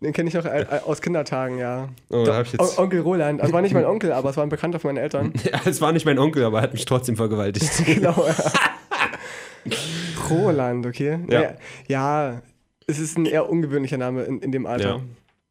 [0.00, 1.88] Den kenne ich noch äh, aus Kindertagen, ja.
[2.10, 3.40] Oh, da hab ich jetzt- On Onkel Roland.
[3.40, 5.32] Also war nicht mein Onkel, aber es war ein Bekannter von meinen Eltern.
[5.44, 7.70] Ja, es war nicht mein Onkel, aber er hat mich trotzdem vergewaltigt.
[7.86, 8.34] genau, ja.
[10.30, 11.18] Roland, okay.
[11.28, 11.54] Ja.
[11.88, 12.42] Ja.
[12.86, 14.88] Es ist ein eher ungewöhnlicher Name in, in dem Alter.
[14.96, 15.00] Ja.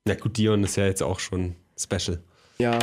[0.08, 2.20] Ja, gut, Dion ist ja jetzt auch schon special.
[2.58, 2.78] Ja.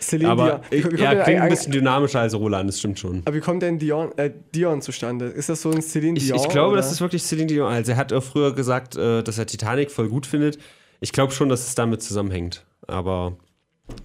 [0.00, 0.92] Celine Aber Dion.
[0.92, 3.22] Wie, ja, denn klingt ein bisschen dynamischer als Roland, das stimmt schon.
[3.24, 5.26] aber wie kommt denn Dion, äh, Dion zustande?
[5.26, 6.38] Ist das so ein Celine Ich, Dion?
[6.38, 6.78] ich glaube, oder?
[6.78, 7.70] das ist wirklich Celine Dion.
[7.70, 10.58] Also er hat auch früher gesagt, äh, dass er Titanic voll gut findet.
[11.00, 12.64] Ich glaube schon, dass es damit zusammenhängt.
[12.86, 13.36] Aber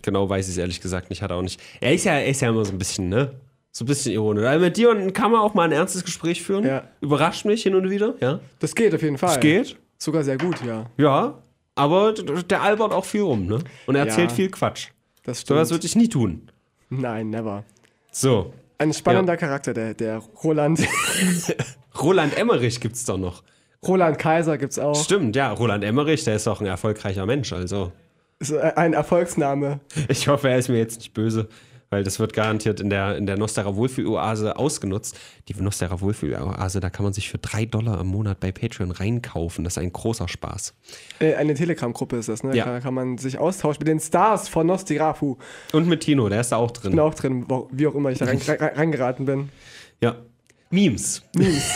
[0.02, 1.22] genau weiß ich es ehrlich gesagt nicht.
[1.22, 1.60] Hat er auch nicht.
[1.80, 3.34] Er ist ja, er ist ja immer so ein bisschen, ne?
[3.76, 4.46] So ein bisschen ironisch.
[4.46, 6.64] Also mit Dion kann man auch mal ein ernstes Gespräch führen.
[6.64, 6.84] Ja.
[7.02, 8.40] Überrascht mich hin und wieder, ja.
[8.60, 9.32] Das geht auf jeden Fall.
[9.32, 9.78] Es geht.
[9.98, 10.86] Sogar sehr gut, ja.
[10.98, 11.40] Ja.
[11.76, 13.60] Aber der albert auch viel rum, ne?
[13.88, 14.36] Und er erzählt Ja.
[14.36, 14.90] viel Quatsch.
[15.24, 15.60] Das So stimmt.
[15.60, 16.52] was würde ich nie tun.
[16.90, 17.64] Nein, never.
[18.12, 18.54] So.
[18.78, 20.80] Ein spannender Charakter, der, der Roland.
[22.00, 23.42] Roland Emmerich gibt's doch noch.
[23.88, 24.96] Roland Kaiser gibt's auch.
[24.96, 25.52] Stimmt, ja.
[25.52, 27.92] Roland Emmerich, der ist auch ein erfolgreicher Mensch, also.
[28.40, 29.80] Ist äh, ein Erfolgsname.
[30.10, 31.48] Ich hoffe, er ist mir jetzt nicht böse,
[31.94, 35.16] weil das wird garantiert in der, in der Nostera Wohlfühl-Oase ausgenutzt.
[35.48, 39.64] Die Nostera Wohlfühl-Oase, da kann man sich für drei Dollar im Monat bei Patreon reinkaufen.
[39.64, 40.74] Das ist ein großer Spaß.
[41.20, 42.56] Äh, eine Telegram-Gruppe ist das, ne?
[42.56, 42.66] Ja.
[42.66, 45.38] Da kann man sich austauschen mit den Stars von Nostirafu.
[45.72, 46.94] Und mit Tino, der ist da auch drin.
[46.94, 49.50] Bin auch drin, wie auch immer ich da rein, rein, reingeraten bin.
[50.02, 50.16] Ja.
[50.72, 51.22] Memes.
[51.36, 51.64] Memes.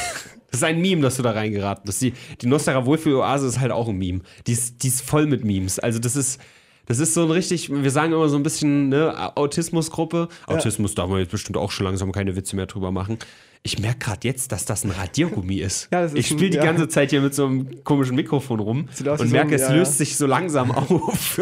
[0.49, 2.01] Das ist ein Meme, dass du da reingeraten bist.
[2.01, 4.21] Die, die Nostera Wohlfühl-Oase ist halt auch ein Meme.
[4.47, 5.77] Die ist, die ist voll mit Memes.
[5.77, 6.39] Also das ist,
[6.88, 10.28] das ist so ein richtig, wir sagen immer so ein bisschen, ne, Autismusgruppe.
[10.47, 13.17] Autismus darf man jetzt bestimmt auch schon langsam keine Witze mehr drüber machen.
[13.63, 15.89] Ich merke gerade jetzt, dass das ein Radiergummi ist.
[15.91, 16.63] Ja, das ist ich spiele die ja.
[16.63, 19.69] ganze Zeit hier mit so einem komischen Mikrofon rum und so merke, ein- es ja,
[19.69, 19.76] ja.
[19.76, 21.41] löst sich so langsam auf.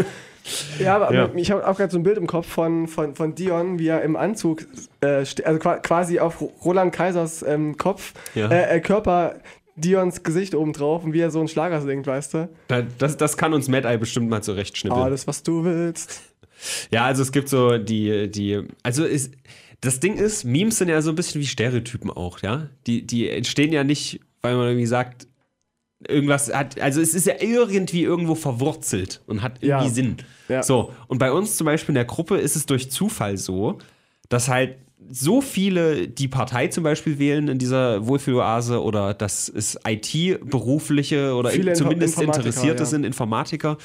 [0.79, 1.29] Ja, aber Ja.
[1.35, 4.03] ich habe auch gerade so ein Bild im Kopf von, von, von Dion, wie er
[4.03, 4.65] im Anzug,
[5.01, 5.07] äh,
[5.43, 8.49] also qua- quasi auf Roland Kaisers ähm, Kopf, Ja.
[8.49, 9.35] äh, äh, Körper,
[9.75, 12.49] Dions Gesicht oben drauf und wie er so einen Schlager singt, weißt du?
[12.97, 15.01] Das, das kann uns Mad Eye bestimmt mal zurechtschnippeln.
[15.01, 16.21] Alles, was du willst.
[16.91, 19.33] Ja, also es gibt so die, die, also ist,
[19.81, 22.69] das Ding ist, Memes sind ja so ein bisschen wie Stereotypen auch, ja.
[22.87, 25.27] Die, die entstehen ja nicht, weil man irgendwie sagt,
[26.07, 29.93] irgendwas hat, also es ist ja irgendwie irgendwo verwurzelt und hat irgendwie Ja.
[29.93, 30.17] Sinn.
[30.47, 30.63] Ja.
[30.63, 33.79] So, und bei uns zum Beispiel in der Gruppe ist es durch Zufall so,
[34.29, 34.77] dass halt
[35.09, 41.51] so viele die Partei zum Beispiel wählen in dieser Wohlfühloase oder dass es IT-berufliche oder
[41.51, 42.85] Info- zumindest Interessierte ja.
[42.85, 43.77] sind, Informatiker.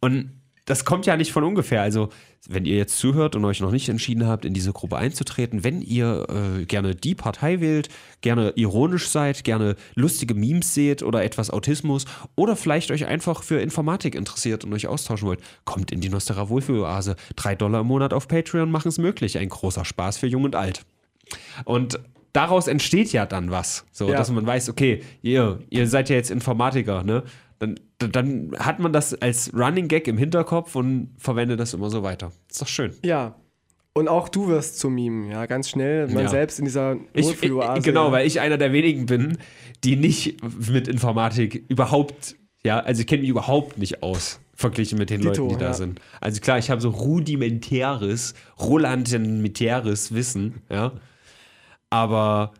[0.00, 0.32] Und
[0.64, 1.82] das kommt ja nicht von ungefähr.
[1.82, 2.10] Also,
[2.48, 5.82] wenn ihr jetzt zuhört und euch noch nicht entschieden habt, in diese Gruppe einzutreten, wenn
[5.82, 6.26] ihr
[6.60, 7.88] äh, gerne die Partei wählt,
[8.20, 12.04] gerne ironisch seid, gerne lustige Memes seht oder etwas Autismus
[12.36, 16.48] oder vielleicht euch einfach für Informatik interessiert und euch austauschen wollt, kommt in die Nostera
[16.48, 17.16] Wohlfühloase.
[17.36, 19.38] Drei Dollar im Monat auf Patreon machen es möglich.
[19.38, 20.84] Ein großer Spaß für Jung und Alt.
[21.64, 22.00] Und
[22.32, 23.84] daraus entsteht ja dann was.
[23.92, 24.16] So, Ja.
[24.16, 27.24] dass man weiß, okay, ihr, ihr seid ja jetzt Informatiker, ne?
[27.58, 32.02] Dann, dann hat man das als Running Gag im Hinterkopf und verwendet das immer so
[32.02, 32.30] weiter.
[32.50, 32.92] Ist doch schön.
[33.04, 33.34] Ja.
[33.94, 36.06] Und auch du wirst zum Meme, ja, ganz schnell.
[36.06, 36.28] Man Ja.
[36.28, 37.82] selbst in dieser Ich, Wohlfühloase.
[37.82, 39.38] genau, weil ich einer der wenigen bin,
[39.82, 40.36] die nicht
[40.70, 45.42] mit Informatik überhaupt, ja, also ich kenne mich überhaupt nicht aus, verglichen mit den Dito,
[45.42, 45.72] Leuten, die da ja.
[45.72, 46.00] sind.
[46.20, 50.92] Also klar, ich habe so rudimentäres, rolandimentäres Wissen, ja.
[51.90, 52.52] Aber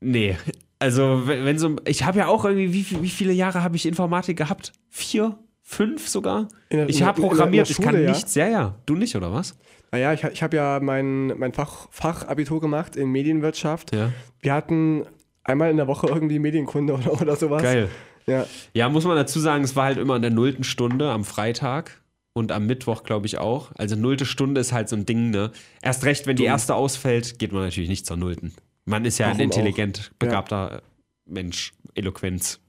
[0.00, 0.36] nee,
[0.84, 4.36] also wenn, so, ich habe ja auch irgendwie, wie, wie viele Jahre habe ich Informatik
[4.36, 4.72] gehabt?
[4.90, 5.38] Vier?
[5.62, 6.48] Fünf sogar?
[6.70, 8.10] Der- ich habe programmiert, der ich kann Schule, ja?
[8.10, 8.34] nichts.
[8.34, 8.74] Ja, ja.
[8.86, 9.56] Du nicht, oder was?
[9.92, 13.94] Naja, ich, ich habe ja mein, mein Fach, Fachabitur gemacht in Medienwirtschaft.
[13.94, 14.12] Ja.
[14.40, 15.04] Wir hatten
[15.42, 17.62] einmal in der Woche irgendwie Medienkunde oder, oder sowas.
[17.62, 17.88] Geil.
[18.26, 18.44] Ja.
[18.74, 22.02] Ja, muss man dazu sagen, es war halt immer in der nullten Stunde am Freitag.
[22.36, 23.70] und am Mittwoch, glaube ich, auch.
[23.76, 25.52] Also nullte Stunde ist halt so ein Ding, ne?
[25.82, 28.52] Erst recht, wenn die erste ausfällt, geht man natürlich nicht zur nullten.
[28.84, 30.82] Man ist ja Warum ein intelligent, begabter
[31.26, 32.60] Mensch, Eloquenz.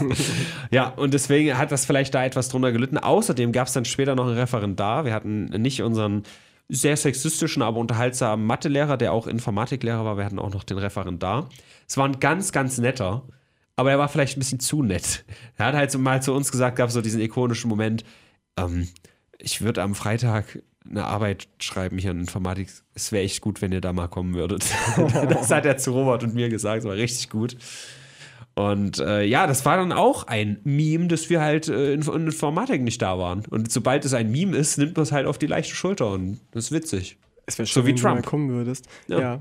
[0.70, 2.98] ja, und deswegen hat das vielleicht da etwas drunter gelitten.
[2.98, 5.04] Außerdem gab es dann später noch einen Referendar.
[5.04, 6.22] Wir hatten nicht unseren
[6.68, 10.16] sehr sexistischen, aber unterhaltsamen Mathelehrer, der auch Informatiklehrer war.
[10.16, 11.48] Wir hatten auch noch den Referendar.
[11.88, 13.26] Es war ein ganz, ganz netter,
[13.76, 15.24] aber er war vielleicht ein bisschen zu nett.
[15.56, 18.04] Er hat halt so mal zu uns gesagt, gab so diesen ikonischen Moment,
[18.58, 18.88] ähm,
[19.38, 22.68] ich würde am Freitag eine Arbeit schreiben hier in Informatik.
[22.94, 24.64] Es wäre echt gut, wenn ihr da mal kommen würdet.
[24.96, 27.56] das hat er zu Robert und mir gesagt, es war richtig gut.
[28.54, 32.26] Und äh, ja, das war dann auch ein Meme, dass wir halt äh, in, in
[32.26, 33.44] Informatik nicht da waren.
[33.50, 36.40] Und sobald es ein Meme ist, nimmt man es halt auf die leichte Schulter und
[36.52, 37.18] das ist witzig.
[37.44, 38.26] Es wäre schön, wie wenn du mal Trump.
[38.26, 38.86] kommen würdest.
[39.08, 39.20] Ja.
[39.20, 39.40] Ja.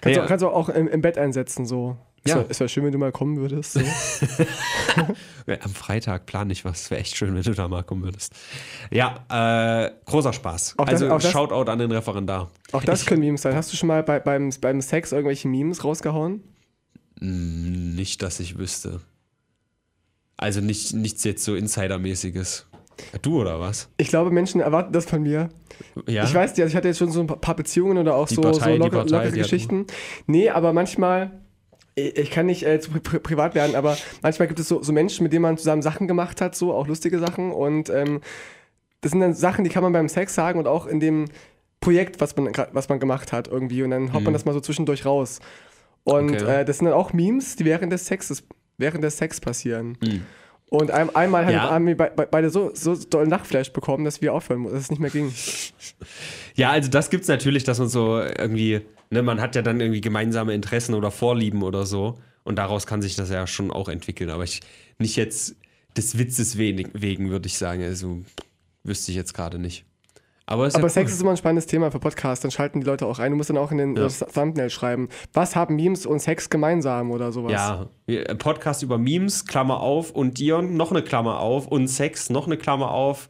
[0.00, 0.22] Kannst, Ja.
[0.22, 1.96] Du, kannst du auch im, im Bett einsetzen, so.
[2.24, 2.36] Es Ja.
[2.36, 3.72] wär- Es wäre schön, wenn du mal kommen würdest.
[3.74, 3.80] So.
[5.60, 6.90] Am Freitag plane ich was.
[6.90, 8.32] Wäre echt schön, wenn du da mal kommen würdest.
[8.90, 9.24] Ja,
[9.86, 10.74] äh, großer Spaß.
[10.78, 12.50] Auch das- also das- Shoutout an den Referendar.
[12.72, 13.54] Auch das können Memes sein.
[13.54, 16.42] Hast du schon mal bei, beim, beim Sex irgendwelche Memes rausgehauen?
[17.20, 19.00] Mm, Nicht, dass ich wüsste.
[20.36, 22.66] Also nicht, nichts jetzt so Insidermäßiges.
[23.22, 23.88] Du oder was?
[23.96, 25.48] Ich glaube, Menschen erwarten das von mir.
[26.06, 26.24] Ja.
[26.24, 28.34] Ich weiß nicht, also ich hatte jetzt schon so ein paar Beziehungen oder auch Die
[28.34, 29.86] so, Partei, so locker, Partei, lockere Geschichten.
[30.26, 31.41] Nee, aber manchmal,
[31.94, 34.82] ich ich kann nicht äh, zu pri pri privat werden, aber manchmal gibt es so,
[34.82, 37.52] so Menschen, mit denen man zusammen Sachen gemacht hat, so auch lustige Sachen.
[37.52, 38.20] Und ähm,
[39.00, 41.26] das sind dann Sachen, die kann man beim Sex sagen und auch in dem
[41.80, 43.82] Projekt, was man, was man gemacht hat irgendwie.
[43.82, 45.40] Und dann haut man das mal so zwischendurch raus.
[46.04, 46.34] Und Mhm.
[46.34, 46.60] Okay.
[46.60, 48.44] äh, das sind dann auch Memes, die während des Sexes,
[48.78, 49.98] während des Sex passieren.
[50.02, 50.26] Mhm.
[50.72, 51.70] Und ein, einmal haben, Ja.
[51.70, 54.90] haben wir be- be- beide so, so doll Nachtflash bekommen, dass wir aufhören, dass es
[54.90, 55.32] nicht mehr ging.
[56.54, 60.00] Ja, also das gibt's natürlich, dass man so irgendwie, ne, man hat ja dann irgendwie
[60.02, 62.18] gemeinsame Interessen oder Vorlieben oder so.
[62.44, 64.28] Und daraus kann sich das ja schon auch entwickeln.
[64.28, 64.60] Aber ich
[64.98, 65.56] nicht jetzt
[65.96, 67.82] des Witzes wenig, wegen, würde ich sagen.
[67.82, 68.22] Also
[68.84, 69.84] wüsste ich jetzt gerade nicht.
[70.52, 71.14] Aber, Aber ja Sex cool.
[71.14, 73.30] ist immer ein spannendes Thema für Podcasts, dann schalten die Leute auch ein.
[73.30, 74.06] Du musst dann auch in den Ja.
[74.06, 75.08] äh, Thumbnail schreiben.
[75.32, 77.52] Was haben Memes und Sex gemeinsam oder sowas?
[77.52, 82.28] Ja, ein Podcast über Memes, Klammer auf, und Dion, noch eine Klammer auf, und Sex,
[82.28, 83.28] noch eine Klammer auf,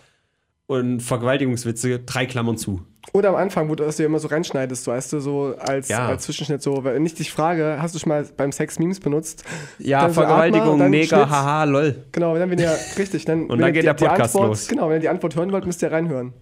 [0.67, 2.81] und Vergewaltigungswitze, drei Klammern zu.
[3.13, 6.07] Oder am Anfang, wo du das ja immer so reinschneidest, weißt du, so als, Ja.
[6.09, 9.45] als Zwischenschnitt, so, wenn ich dich frage, hast du schon mal beim Sex Memes benutzt?
[9.79, 11.13] Ja, Dann Vergewaltigung, und dann Schnitt.
[11.13, 12.05] haha, lol.
[12.13, 14.67] Genau, dann, wenn ihr, richtig, dann, wenn dann geht die, der Podcast Antwort, los.
[14.69, 16.33] Genau, wenn ihr die Antwort hören wollt, müsst ihr reinhören.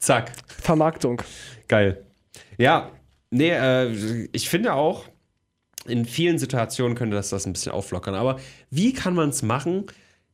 [0.00, 0.32] Zack.
[0.46, 1.22] Vermarktung.
[1.68, 2.04] Geil.
[2.58, 2.90] Ja,
[3.30, 5.04] nee, äh, ich finde auch,
[5.86, 8.14] in vielen Situationen könnte das das ein bisschen auflockern.
[8.14, 8.38] Aber
[8.70, 9.86] wie kann man es machen,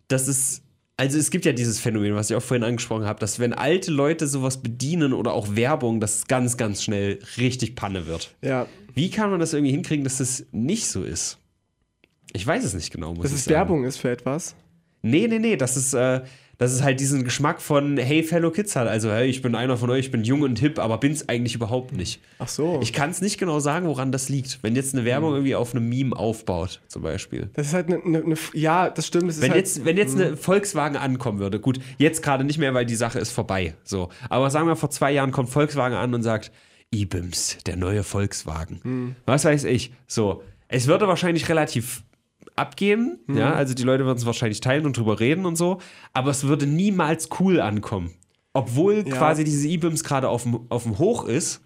[0.08, 0.62] dass es.
[0.98, 3.90] Also es gibt ja dieses Phänomen, was ich auch vorhin angesprochen habe, dass wenn alte
[3.90, 8.34] Leute sowas bedienen oder auch Werbung, dass es ganz, ganz schnell richtig Panne wird.
[8.40, 11.36] Ja, Wie kann man das irgendwie hinkriegen, dass das nicht so ist?
[12.32, 13.46] Ich weiß es nicht genau, muss dass es.
[13.48, 14.56] Werbung ist für etwas.
[15.02, 16.22] Nee, nee, nee, das ist, äh,
[16.58, 18.88] das ist halt diesen Geschmack von Hey Fellow Kids hat.
[18.88, 21.54] Also, hey, ich bin einer von euch, ich bin jung und hip, aber bin's eigentlich
[21.54, 22.20] überhaupt nicht.
[22.38, 22.80] Ach so.
[22.82, 24.58] Ich kann es nicht genau sagen, woran das liegt.
[24.62, 27.50] Wenn jetzt eine Werbung irgendwie auf einem Meme aufbaut, zum Beispiel.
[27.54, 29.28] das ist halt eine, eine, eine ja, das stimmt.
[29.28, 32.58] Das ist Wenn halt, jetzt, wenn jetzt eine Volkswagen ankommen würde, gut, jetzt gerade nicht
[32.58, 33.74] mehr, weil die Sache ist vorbei.
[33.84, 34.08] So.
[34.30, 36.52] Aber sagen wir, vor zwei Jahren kommt Volkswagen an und sagt,
[36.90, 39.16] E-Bims, der neue Volkswagen.
[39.26, 39.92] Was weiß ich.
[40.06, 40.42] So.
[40.68, 42.02] Es würde wahrscheinlich relativ
[42.56, 45.78] abgehen, ja, also die Leute würden es wahrscheinlich teilen und drüber reden und so,
[46.14, 48.10] aber es würde niemals cool ankommen.
[48.54, 49.16] Obwohl Ja.
[49.16, 51.60] quasi diese E-Bims gerade auf dem, auf dem Hoch ist,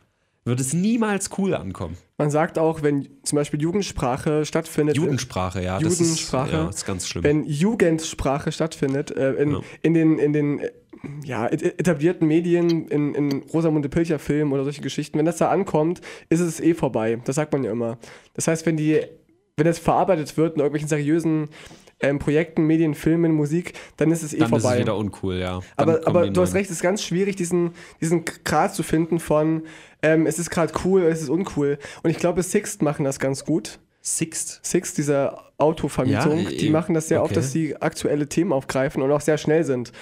[0.44, 1.96] würde es niemals cool ankommen.
[2.18, 5.78] man sagt auch, wenn zum Beispiel Jugendsprache stattfindet, Judensprache, ja.
[5.78, 6.48] Das Judensprache.
[6.48, 7.24] Ist, ja, das ist ganz schlimm.
[7.24, 9.60] wenn Jugendsprache stattfindet, äh, in, Ja.
[9.82, 10.70] in den, in den äh,
[11.24, 15.48] ja, et- etablierten Medien, in, in Rosamunde Pilcher Filmen oder solche Geschichten, wenn das da
[15.50, 17.20] ankommt, ist es eh vorbei.
[17.24, 17.98] Das sagt man ja immer.
[18.34, 19.00] Das heißt, wenn die,
[19.60, 21.50] wenn das verarbeitet wird in irgendwelchen seriösen
[22.00, 24.68] ähm, Projekten, Medien, Filmen, Musik, dann ist es eh dann vorbei.
[24.68, 25.60] ist es wieder uncool, ja.
[25.76, 29.20] Dann aber aber du hast recht, es ist ganz schwierig, diesen, diesen Grad zu finden
[29.20, 29.64] von,
[30.02, 31.78] ähm, es ist gerade cool, es ist uncool.
[32.02, 33.78] Und ich glaube, Sixt machen das ganz gut.
[34.00, 34.60] Sixt.
[34.62, 37.40] Six, diese Autovermietung, Ja, die machen das sehr oft, okay.
[37.40, 39.92] dass sie aktuelle Themen aufgreifen und auch sehr schnell sind.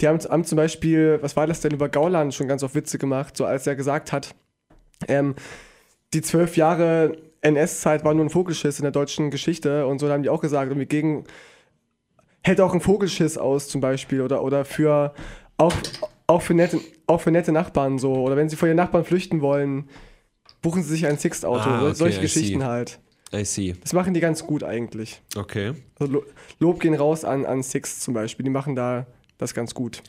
[0.00, 2.96] Die haben, haben zum Beispiel, was war das denn, über Gauland schon ganz oft Witze
[2.96, 4.36] gemacht, so als er gesagt hat,
[5.08, 5.34] ähm,
[6.14, 10.14] die zwölf Jahre NS-Zeit war nur ein Vogelschiss in der deutschen Geschichte und so da
[10.14, 11.24] haben die auch gesagt, irgendwie gegen,
[12.42, 15.14] hält auch ein Vogelschiss aus zum Beispiel oder, oder für,
[15.56, 15.72] auch,
[16.26, 19.40] auch, für nette, auch für nette Nachbarn so oder wenn sie vor ihren Nachbarn flüchten
[19.40, 19.88] wollen,
[20.62, 22.66] buchen sie sich ein Sixt-Auto, Ah, okay, solche I Geschichten see.
[22.66, 23.00] halt.
[23.32, 23.74] I see.
[23.80, 25.22] Das machen die ganz gut eigentlich.
[25.36, 25.72] Okay.
[25.98, 26.24] Also Lo-
[26.58, 28.42] Lob gehen raus an, an Six zum Beispiel.
[28.44, 29.06] Die machen da
[29.38, 30.02] das ganz gut.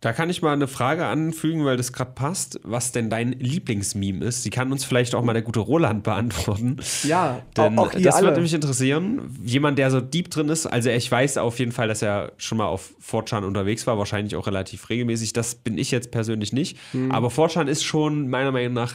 [0.00, 4.24] Da kann ich mal eine Frage anfügen, weil das gerade passt, was denn dein Lieblingsmeme
[4.24, 4.44] ist.
[4.44, 6.76] Die kann uns vielleicht auch mal der gute Roland beantworten.
[7.02, 8.28] Ja, Denn auch, auch das alle.
[8.28, 9.36] würde mich interessieren.
[9.42, 12.58] Jemand, der so deep drin ist, also ich weiß auf jeden Fall, dass er schon
[12.58, 15.32] mal auf 4chan unterwegs war, wahrscheinlich auch relativ regelmäßig.
[15.32, 16.78] Das bin ich jetzt persönlich nicht.
[16.92, 17.10] Hm.
[17.10, 18.94] Aber 4chan ist schon meiner Meinung nach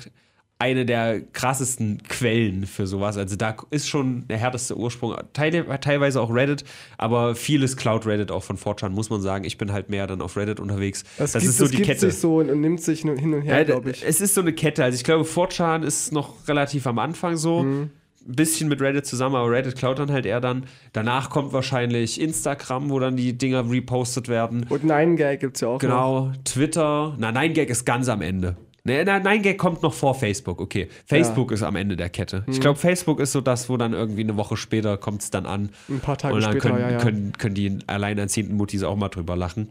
[0.60, 3.18] eine der krassesten Quellen für sowas.
[3.18, 5.16] Also da ist schon der härteste Ursprung.
[5.34, 6.64] Teil, teilweise auch Reddit,
[6.98, 9.44] aber vieles Cloud Reddit auch von 4chan, muss man sagen.
[9.44, 11.04] Ich bin halt mehr dann auf Reddit unterwegs.
[11.18, 12.12] das, das gibt, ist so das die gibt Kette.
[12.12, 14.06] sich so und, und nimmt sich hin und her, Ja, glaube ich.
[14.06, 14.84] Es ist so eine Kette.
[14.86, 17.64] Also ich glaube, 4chan ist noch relativ am Anfang so.
[17.64, 17.90] Mhm.
[18.26, 20.64] Ein bisschen mit Reddit zusammen, aber Reddit klaut dann halt eher dann.
[20.94, 24.66] Danach kommt wahrscheinlich Instagram, wo dann die Dinger repostet werden.
[24.70, 25.74] Und Nine Gag gibt es ja auch.
[25.74, 25.80] Noch.
[25.80, 27.16] Genau, Twitter.
[27.20, 28.56] Na, 9gag ist ganz am Ende.
[28.86, 30.90] Ne, na, 9gag kommt noch vor Facebook, okay.
[31.06, 32.44] Facebook ist am Ende der Kette.
[32.48, 35.46] Ich glaube, Facebook ist so das, wo dann irgendwie eine Woche später kommt es dann
[35.46, 35.70] an.
[35.88, 36.98] Ein paar Tage Und dann später, können, ja, ja.
[36.98, 39.70] Können, können die alleinerziehenden Muttis auch mal drüber lachen.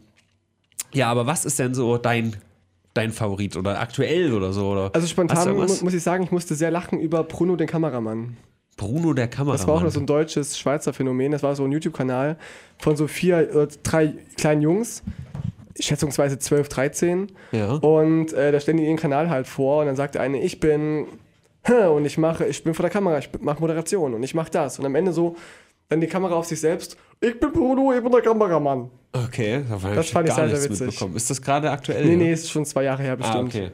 [0.93, 2.35] Ja, aber was ist denn so dein,
[2.95, 4.71] dein Favorit oder aktuell oder so?
[4.71, 8.37] Oder Also spontan muss ich sagen, ich musste sehr lachen über Bruno, den Kameramann.
[8.77, 9.57] Bruno der Kameramann.
[9.57, 11.31] Das war auch noch so ein deutsches Schweizer Phänomen.
[11.31, 12.37] Das war so ein YouTube-Kanal
[12.79, 15.03] von so vier oder drei kleinen Jungs,
[15.79, 17.31] schätzungsweise 12, 13.
[17.51, 17.71] ja.
[17.73, 20.59] Und äh, da stellen die ihren Kanal halt vor und dann sagt der eine, ich
[20.59, 21.05] bin
[21.67, 24.79] und ich mache, ich bin vor der Kamera, ich mache Moderation und ich mache das.
[24.79, 25.37] Und am Ende so,
[25.87, 28.89] dann die Kamera auf sich selbst, ich bin Bruno, ich bin der Kameramann.
[29.13, 31.01] Okay, davon Das hab fand ich sehr, sehr witzig.
[31.15, 32.03] Ist das gerade aktuell?
[32.05, 33.55] Nee, nee, ist schon zwei Jahre her Ah, bestimmt.
[33.55, 33.71] okay.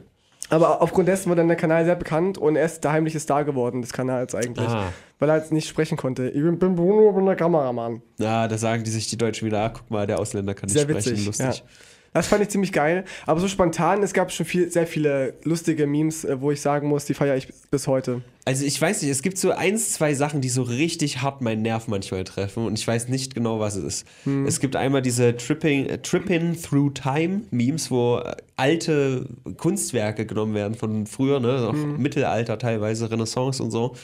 [0.50, 3.44] Aber aufgrund dessen wurde dann der Kanal sehr bekannt und er ist der heimliche Star
[3.44, 4.68] geworden des Kanals eigentlich.
[4.68, 4.92] Ah.
[5.18, 6.28] Weil er halt nicht sprechen konnte.
[6.28, 8.02] Ich bin bin Bruno, ich bin der Kameramann.
[8.18, 10.74] Ja, da sagen die sich die Deutschen wieder, ah, guck mal, der Ausländer kann nicht
[10.74, 11.26] Sehr sprechen, witzig.
[11.26, 11.46] lustig.
[11.58, 11.64] Ja.
[12.12, 13.04] Das fand ich ziemlich geil.
[13.26, 16.88] Aber so spontan, es gab schon viel, sehr viele lustige Memes, äh, wo ich sagen
[16.88, 18.22] muss, die feiere ich bis heute.
[18.44, 21.62] Also ich weiß nicht, es gibt so eins, zwei Sachen, die so richtig hart meinen
[21.62, 24.06] Nerv manchmal treffen und ich weiß nicht genau, was es ist.
[24.24, 24.44] Hm.
[24.46, 30.54] Es gibt einmal diese Tripping, äh, Tripping Through Time Memes, wo äh, alte Kunstwerke genommen
[30.54, 31.98] werden von früher, ne, auch Hm.
[31.98, 33.94] Mittelalter teilweise, Renaissance und so.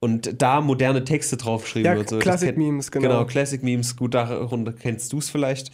[0.00, 2.08] Und da moderne Texte draufgeschrieben Ja, wird.
[2.08, 2.18] So.
[2.18, 3.06] Classic Memes, genau.
[3.08, 5.70] Genau, Classic Memes, gut, darunter kennst du es vielleicht.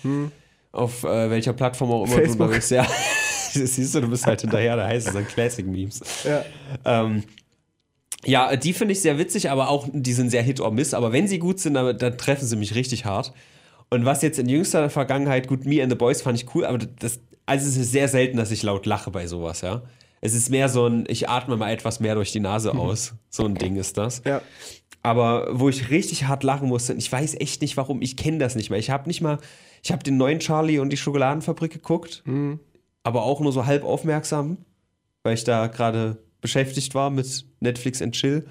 [0.76, 2.38] Auf äh, welcher Plattform auch immer Facebook.
[2.38, 2.86] du unterwegs Ja,
[3.52, 6.00] siehst du, du bist halt hinterher, da heißt es dann Classic Memes.
[6.24, 6.44] Ja.
[6.84, 7.24] Ähm,
[8.24, 10.94] ja, die finde ich sehr witzig, aber auch, die sind sehr Hit or Miss.
[10.94, 13.32] Aber wenn sie gut sind, dann, dann treffen sie mich richtig hart.
[13.88, 16.78] Und was jetzt in jüngster Vergangenheit, gut, Me and the Boys fand ich cool, aber
[16.78, 19.82] das, also es ist sehr selten, dass ich laut lache bei sowas, ja.
[20.20, 23.14] Es ist mehr so ein, ich atme mal etwas mehr durch die Nase aus.
[23.30, 24.22] So ein Ding ist das.
[24.26, 24.42] Ja.
[25.06, 28.38] Aber wo ich richtig hart lachen musste, und ich weiß echt nicht warum, ich kenne
[28.38, 28.78] das nicht mehr.
[28.80, 29.38] Ich habe nicht mal,
[29.84, 32.24] ich habe den neuen Charlie und die Schokoladenfabrik geguckt,
[33.04, 34.56] aber auch nur so halb aufmerksam,
[35.22, 38.46] weil ich da gerade beschäftigt war mit Netflix and Chill.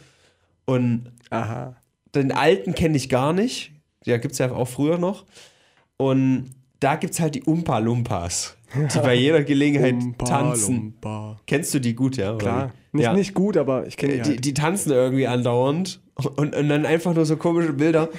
[0.63, 1.75] Und Aha.
[2.15, 3.73] den alten kenne ich gar nicht.
[4.05, 5.25] Ja, gibt es ja auch früher noch.
[5.97, 10.75] Und da gibt es halt die Umpa Lumpas, die bei jeder Gelegenheit Umpa, tanzen.
[10.75, 11.41] Lumpa.
[11.47, 12.37] Kennst du die gut, ja?
[12.37, 12.71] Klar.
[12.93, 13.13] Nicht, ja.
[13.13, 14.45] nicht gut, aber ich kenne die, Die, halt.
[14.45, 18.09] die tanzen irgendwie andauernd und, und dann einfach nur so komische Bilder.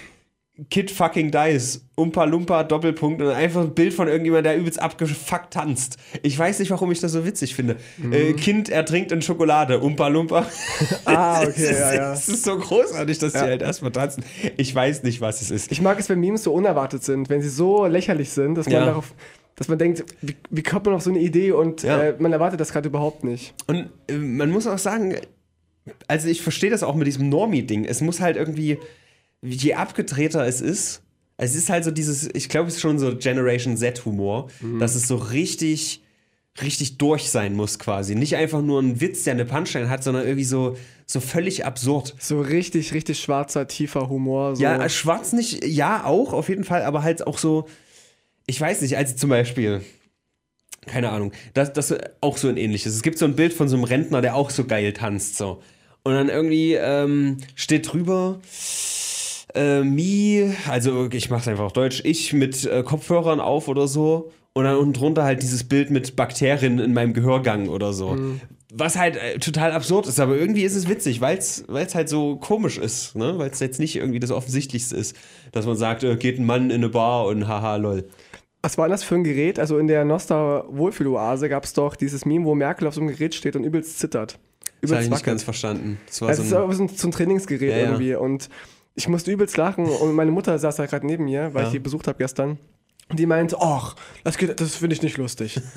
[0.71, 5.53] Kid fucking dies, Umpa Lumpa, Doppelpunkt und einfach ein Bild von irgendjemand, der übelst abgefuckt
[5.53, 5.99] tanzt.
[6.23, 7.77] Ich weiß nicht, warum ich das so witzig finde.
[8.11, 10.41] Äh, kind ertrinkt in Schokolade, Umpa Lumpa.
[10.41, 10.47] Mhm.
[11.05, 12.13] Ah, okay, es, ist, ja, ja.
[12.15, 14.25] es ist so großartig, dass die halt erstmal tanzen.
[14.57, 15.71] Ich weiß nicht, was es ist.
[15.73, 18.75] Ich mag es, wenn Memes so unerwartet sind, wenn sie so lächerlich sind, dass man
[18.77, 18.87] Ja.
[18.87, 19.13] darauf,
[19.57, 22.01] dass man denkt, wie, wie kommt man auf so eine Idee und Ja.
[22.03, 23.53] äh, man erwartet das gerade überhaupt nicht.
[23.67, 25.17] Und äh, man muss auch sagen,
[26.09, 27.85] also ich verstehe das auch mit diesem Normie-Ding.
[27.85, 28.79] Es muss halt irgendwie,
[29.43, 31.03] je abgedrehter es ist,
[31.39, 34.49] es ist halt so dieses, ich glaube, es ist schon so Generation Z-Humor,
[34.81, 36.03] dass es so richtig,
[36.63, 38.15] richtig durch sein muss quasi.
[38.15, 42.15] Nicht einfach nur ein Witz, der eine Punchline hat, sondern irgendwie so, so völlig absurd.
[42.19, 44.57] So richtig, richtig schwarzer, tiefer Humor.
[44.57, 44.63] So.
[44.63, 47.67] Ja, schwarz nicht, ja auch, auf jeden Fall, aber halt auch so,
[48.47, 49.83] ich weiß nicht, also zum Beispiel,
[50.87, 52.95] keine Ahnung, das, das ist auch so ein ähnliches.
[52.95, 55.63] Es gibt so ein Bild von so einem Rentner, der auch so geil tanzt, so.
[56.07, 58.39] Und dann irgendwie ähm, steht drüber,
[59.57, 64.31] äh, me, also ich mach's einfach auf Deutsch, ich mit äh, Kopfhörern auf oder so.
[64.53, 68.17] Und dann unten drunter halt dieses Bild mit Bakterien in meinem Gehörgang oder so.
[68.73, 71.65] Was halt äh, total absurd ist, aber irgendwie ist es witzig, weil es
[71.97, 73.37] halt so komisch ist, ne?
[73.39, 75.17] Weil es jetzt nicht irgendwie das Offensichtlichste ist,
[75.51, 78.09] dass man sagt, äh, geht ein Mann in eine Bar und haha, lol.
[78.63, 79.59] Was war denn das für ein Gerät?
[79.59, 83.11] Also in der Noster Wohlfühloase gab es doch dieses Meme, wo Merkel auf so einem
[83.11, 84.39] Gerät steht und übelst zittert.
[84.89, 85.99] Das habe ich nicht ganz verstanden.
[86.07, 88.15] Das war Es ist so ein, aber so ein, so ein Trainingsgerät Ja, irgendwie.
[88.15, 88.49] Und
[88.95, 91.79] ich musste übelst lachen und meine Mutter saß da gerade neben mir, weil ich die
[91.79, 92.59] besucht habe gestern.
[93.09, 93.95] Und die meinte, ach,
[94.25, 95.61] das, geht- das finde ich nicht lustig.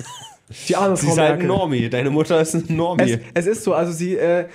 [0.68, 1.42] Die arme sie Frau ist halt.
[1.44, 1.88] Normie.
[1.88, 3.12] Deine Mutter ist ein Normie.
[3.34, 4.48] Es, es ist so, also sie äh,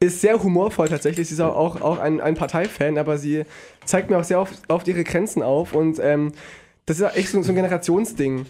[0.00, 1.28] ist sehr humorvoll tatsächlich.
[1.28, 3.44] Sie ist auch, auch ein, ein Parteifan, aber sie
[3.84, 6.32] zeigt mir auch sehr oft, oft ihre Grenzen auf und ähm,
[6.86, 8.46] das ist echt so, so ein Generationsding.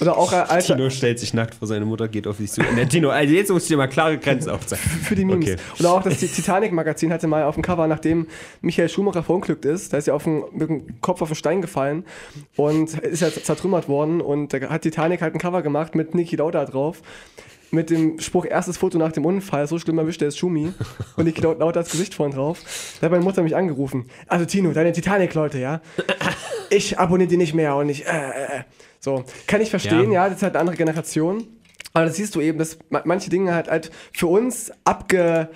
[0.00, 2.62] Oder auch äh, alte, Tino stellt sich nackt vor seine Mutter, geht auf dich zu.
[2.62, 4.82] Ne, Tino, also jetzt musst du dir mal klare Grenzen aufzeigen.
[5.02, 5.44] für die Memes.
[5.44, 5.56] Okay.
[5.78, 8.26] Oder auch das Titanic-Magazin hatte mal auf dem Cover, nachdem
[8.62, 11.60] Michael Schumacher verunglückt ist, da ist er auf den, mit dem Kopf auf den Stein
[11.60, 12.04] gefallen
[12.56, 16.36] und ist ja zertrümmert worden und da hat Titanic halt ein Cover gemacht mit Niki
[16.36, 17.02] Lauda drauf.
[17.72, 20.72] Mit dem Spruch, erstes Foto nach dem Unfall, so schlimm erwischt er ist Schumi.
[21.16, 22.58] Und Niki Lauda das Gesicht vorne drauf.
[23.00, 24.06] Da hat meine Mutter mich angerufen.
[24.26, 25.80] Also Tino, deine Titanic-Leute, ja?
[26.68, 28.62] Ich abonniere die nicht mehr und ich, äh, äh, äh.
[29.00, 30.28] So, kann ich verstehen, ja, Ja.
[30.28, 31.44] das ist halt eine andere Generation.
[31.92, 35.48] Aber das siehst du eben, dass ma- manche Dinge halt, halt für uns abge,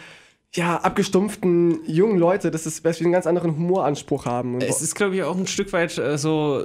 [0.54, 4.60] ja, abgestumpften jungen Leute, dass es dass wir einen ganz anderen Humoranspruch haben.
[4.60, 6.64] Es ist, glaube ich, auch ein Stück weit äh, so,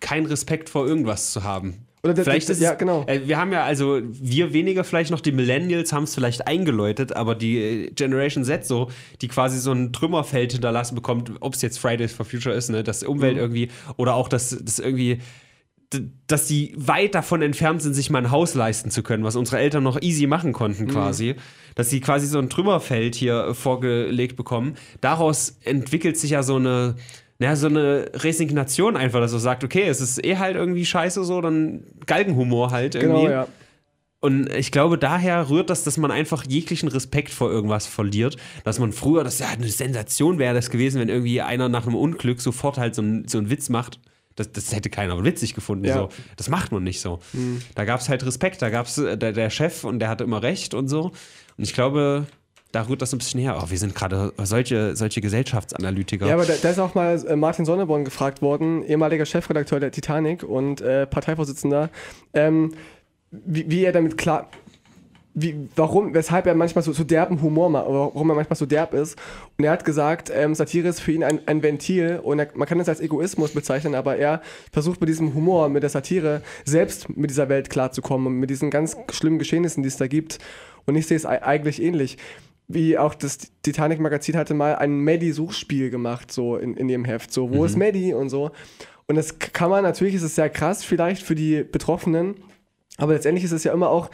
[0.00, 1.86] kein Respekt vor irgendwas zu haben.
[2.02, 3.04] Oder der- vielleicht der- ist ja, genau.
[3.06, 7.14] Äh, wir haben ja also, wir weniger vielleicht noch, die Millennials haben es vielleicht eingeläutet,
[7.14, 8.90] aber die äh, Generation Z so,
[9.22, 12.82] die quasi so ein Trümmerfeld hinterlassen bekommt, ob es jetzt Fridays for Future ist, ne,
[12.84, 13.40] dass Umwelt Mhm.
[13.40, 15.18] irgendwie, oder auch, dass das irgendwie
[16.28, 19.58] dass die weit davon entfernt sind, sich mal ein Haus leisten zu können, was unsere
[19.58, 20.88] Eltern noch easy machen konnten Mhm.
[20.90, 21.34] quasi.
[21.74, 24.74] Dass sie quasi so ein Trümmerfeld hier äh, vorgelegt bekommen.
[25.00, 26.94] Daraus entwickelt sich ja so eine,
[27.38, 31.24] naja, so eine Resignation einfach, dass er sagt, okay, es ist eh halt irgendwie scheiße
[31.24, 33.22] so, dann Galgenhumor halt irgendwie.
[33.22, 33.46] genau, ja.
[34.22, 38.36] Und ich glaube, daher rührt das, dass man einfach jeglichen Respekt vor irgendwas verliert.
[38.64, 41.96] Dass man früher, das ja eine Sensation wäre das gewesen, wenn irgendwie einer nach einem
[41.96, 43.98] Unglück sofort halt so, ein, so einen Witz macht.
[44.36, 45.84] Das, das hätte keiner witzig gefunden.
[45.84, 45.94] Ja.
[45.94, 46.08] So.
[46.36, 47.18] Das macht man nicht so.
[47.74, 50.42] Da gab es halt Respekt, da gab es der, der Chef und der hatte immer
[50.42, 51.12] recht und so.
[51.56, 52.26] Und ich glaube,
[52.72, 53.60] da rührt das ein bisschen her.
[53.60, 56.26] Oh, wir sind gerade solche, solche Gesellschaftsanalytiker.
[56.26, 59.90] Ja, aber da, da ist auch mal äh, Martin Sonneborn gefragt worden, ehemaliger Chefredakteur der
[59.90, 61.90] Titanic und äh, Parteivorsitzender,
[62.32, 62.74] ähm,
[63.30, 64.48] wie, wie er damit klar,
[65.34, 68.94] wie, warum, weshalb er manchmal so, so derben Humor macht, warum er manchmal so derb
[68.94, 69.16] ist.
[69.56, 72.66] Und er hat gesagt, ähm, Satire ist für ihn ein, ein Ventil und er, man
[72.66, 77.16] kann das als Egoismus bezeichnen, aber er versucht mit diesem Humor, mit der Satire selbst
[77.16, 80.38] mit dieser Welt klarzukommen und mit diesen ganz schlimmen Geschehnissen, die es da gibt.
[80.86, 82.18] Und ich sehe es ei- eigentlich ähnlich.
[82.66, 87.32] Wie auch das Titanic-Magazin hatte mal ein Maddie-Suchspiel gemacht, so in, in ihrem Heft.
[87.32, 88.50] So, wo ist Maddie und so.
[89.06, 92.36] Und das kann man, natürlich ist es sehr krass vielleicht für die Betroffenen,
[92.96, 94.08] aber letztendlich ist es ja immer auch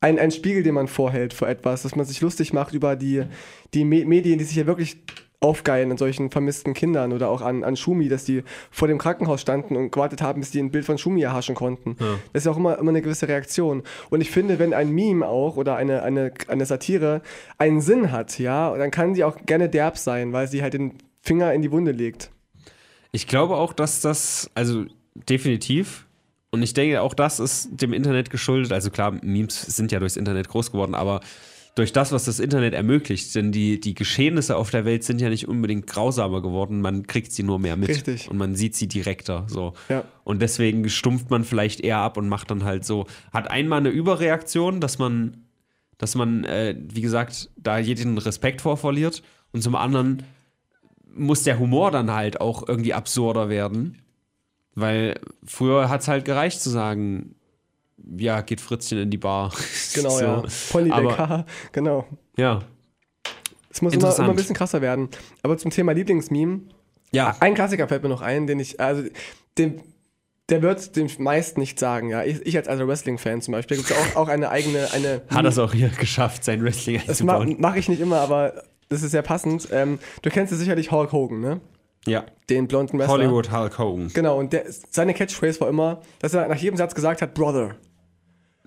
[0.00, 3.24] ein, ein Spiegel, den man vorhält vor etwas, dass man sich lustig macht über die,
[3.72, 4.98] die Me Medien, die sich ja wirklich
[5.44, 9.42] aufgeilen an solchen vermissten Kindern oder auch an, an Schumi, dass die vor dem Krankenhaus
[9.42, 11.96] standen und gewartet haben, bis die ein Bild von Schumi erhaschen konnten.
[12.32, 13.82] Das ist ja auch immer, immer eine gewisse Reaktion.
[14.10, 17.20] Und ich finde, wenn ein Meme auch oder eine, eine, eine Satire
[17.58, 20.94] einen Sinn hat, ja, dann kann sie auch gerne derb sein, weil sie halt den
[21.20, 22.30] Finger in die Wunde legt.
[23.12, 26.06] Ich glaube auch, dass das, also definitiv.
[26.54, 28.72] Und ich denke, auch das ist dem Internet geschuldet.
[28.72, 31.20] Also klar, Memes sind ja durchs Internet groß geworden, aber
[31.74, 35.30] durch das, was das Internet ermöglicht, denn die, die Geschehnisse auf der Welt sind ja
[35.30, 37.88] nicht unbedingt grausamer geworden, man kriegt sie nur mehr mit.
[37.88, 38.30] Richtig.
[38.30, 39.46] Und man sieht sie direkter.
[39.48, 39.72] So.
[39.88, 40.04] Ja.
[40.22, 43.88] Und deswegen stumpft man vielleicht eher ab und macht dann halt so, hat einmal eine
[43.88, 45.38] Überreaktion, dass man,
[45.98, 49.24] dass man, äh, wie gesagt, da jeden Respekt vor verliert.
[49.50, 50.22] Und zum anderen
[51.12, 53.98] muss der Humor dann halt auch irgendwie absurder werden.
[54.74, 57.34] Weil früher hat es halt gereicht zu sagen,
[58.16, 59.52] ja, geht Fritzchen in die Bar.
[59.94, 60.24] Genau, So.
[60.24, 60.42] ja.
[60.92, 62.06] Aber- BK, genau.
[62.36, 62.60] Ja.
[63.70, 65.08] Es muss immer, immer ein bisschen krasser werden.
[65.42, 66.60] Aber zum Thema Lieblingsmeme,
[67.12, 67.36] Ja.
[67.40, 69.02] ein Klassiker fällt mir noch ein, den ich, also,
[69.58, 69.80] den,
[70.48, 72.22] der wird den meisten nicht sagen, ja.
[72.24, 75.22] Ich, ich als alter Wrestling-Fan zum Beispiel, gibt es auch, auch eine eigene, eine.
[75.30, 77.56] Hat es auch hier geschafft, sein Wrestling Das einzubauen.
[77.60, 79.68] mache ich nicht immer, aber das ist sehr passend.
[79.72, 81.60] Ähm, du kennst ja sicherlich Hulk Hogan, ne?
[82.06, 82.24] Ja.
[82.50, 83.14] Den blonden Wrestler.
[83.14, 84.10] Hollywood Hulk Hogan.
[84.12, 87.76] Genau, und der, seine Catchphrase war immer, dass er nach jedem Satz gesagt hat, Brother.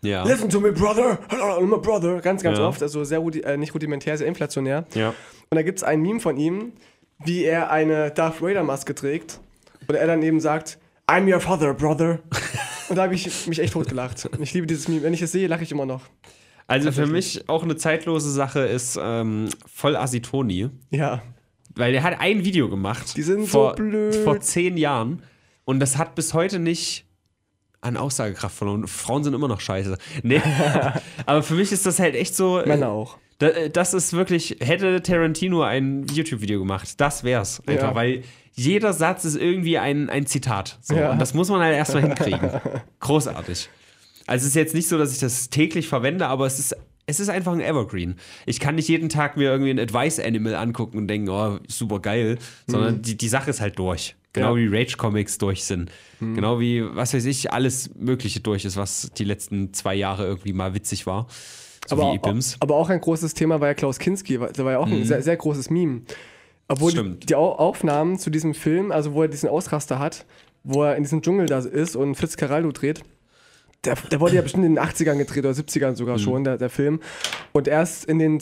[0.04, 0.24] Ja.
[0.24, 1.18] Listen to me, brother.
[1.60, 2.22] Immer brother.
[2.22, 2.68] Ganz, ganz Ja.
[2.68, 2.82] oft.
[2.84, 4.86] Also sehr rudi äh, nicht rudimentär, sehr inflationär.
[4.94, 5.10] Ja.
[5.50, 6.74] Und da gibt es ein Meme von ihm,
[7.26, 9.40] wie er eine Darth Vader-Maske trägt.
[9.88, 10.78] Und er dann eben sagt,
[11.08, 12.20] I'm your father, brother.
[12.90, 14.30] Und da habe ich mich echt totgelacht.
[14.40, 15.02] Ich liebe dieses Meme.
[15.02, 16.02] Wenn ich es sehe, lache ich immer noch.
[16.68, 20.70] Also für mich auch eine zeitlose Sache ist ähm, voll Asitoni.
[20.92, 21.22] Ja.
[21.78, 23.16] Weil der hat ein Video gemacht.
[23.18, 24.16] Die sind so vor, blöd.
[24.16, 25.22] Vor zehn Jahren.
[25.66, 27.06] Und das hat bis heute nicht
[27.82, 28.88] an Aussagekraft verloren.
[28.88, 29.98] Frauen sind immer noch scheiße.
[30.24, 30.42] Nee.
[31.26, 32.60] Aber für mich ist das halt echt so.
[32.60, 33.18] äh, Männer auch.
[33.40, 37.62] Da, äh, das ist wirklich, hätte Tarantino ein YouTube-Video gemacht, das wär's.
[37.68, 37.96] Einfach, Ja.
[37.96, 38.24] weil
[38.54, 40.80] jeder Satz ist irgendwie ein, ein Zitat.
[40.82, 40.96] So.
[40.96, 41.12] Ja.
[41.12, 42.50] Und das muss man halt erstmal hinkriegen.
[43.00, 43.70] Großartig.
[44.26, 46.76] Also es ist jetzt nicht so, dass ich das täglich verwende, aber es ist,
[47.08, 48.16] es ist einfach ein Evergreen.
[48.46, 52.38] Ich kann nicht jeden Tag mir irgendwie ein Advice-Animal angucken und denken, oh, super geil,
[52.68, 54.16] sondern die, die Sache ist halt durch.
[54.34, 54.60] Genau Mhm.
[54.60, 54.68] Ja.
[54.68, 54.72] Mhm.
[54.74, 55.90] wie Rage-Comics durch sind.
[56.20, 60.54] Genau wie, was weiß ich, alles Mögliche durch ist, was die letzten zwei Jahre irgendwie
[60.54, 61.28] mal witzig war.
[61.88, 62.58] So aber, wie Ibims.
[62.60, 64.38] aber auch ein großes Thema war ja Klaus Kinski.
[64.38, 66.02] Der war ja auch ein sehr, sehr großes Meme.
[66.68, 70.26] Obwohl die, die Au- Aufnahmen zu diesem Film, also wo er diesen Ausraster hat,
[70.64, 73.04] wo er in diesem Dschungel da ist und Fitzcarraldo dreht,
[73.84, 76.70] der, der wurde ja bestimmt in den 80ern gedreht oder 70ern sogar schon, der, der
[76.70, 77.00] Film.
[77.54, 78.42] Und erst in den,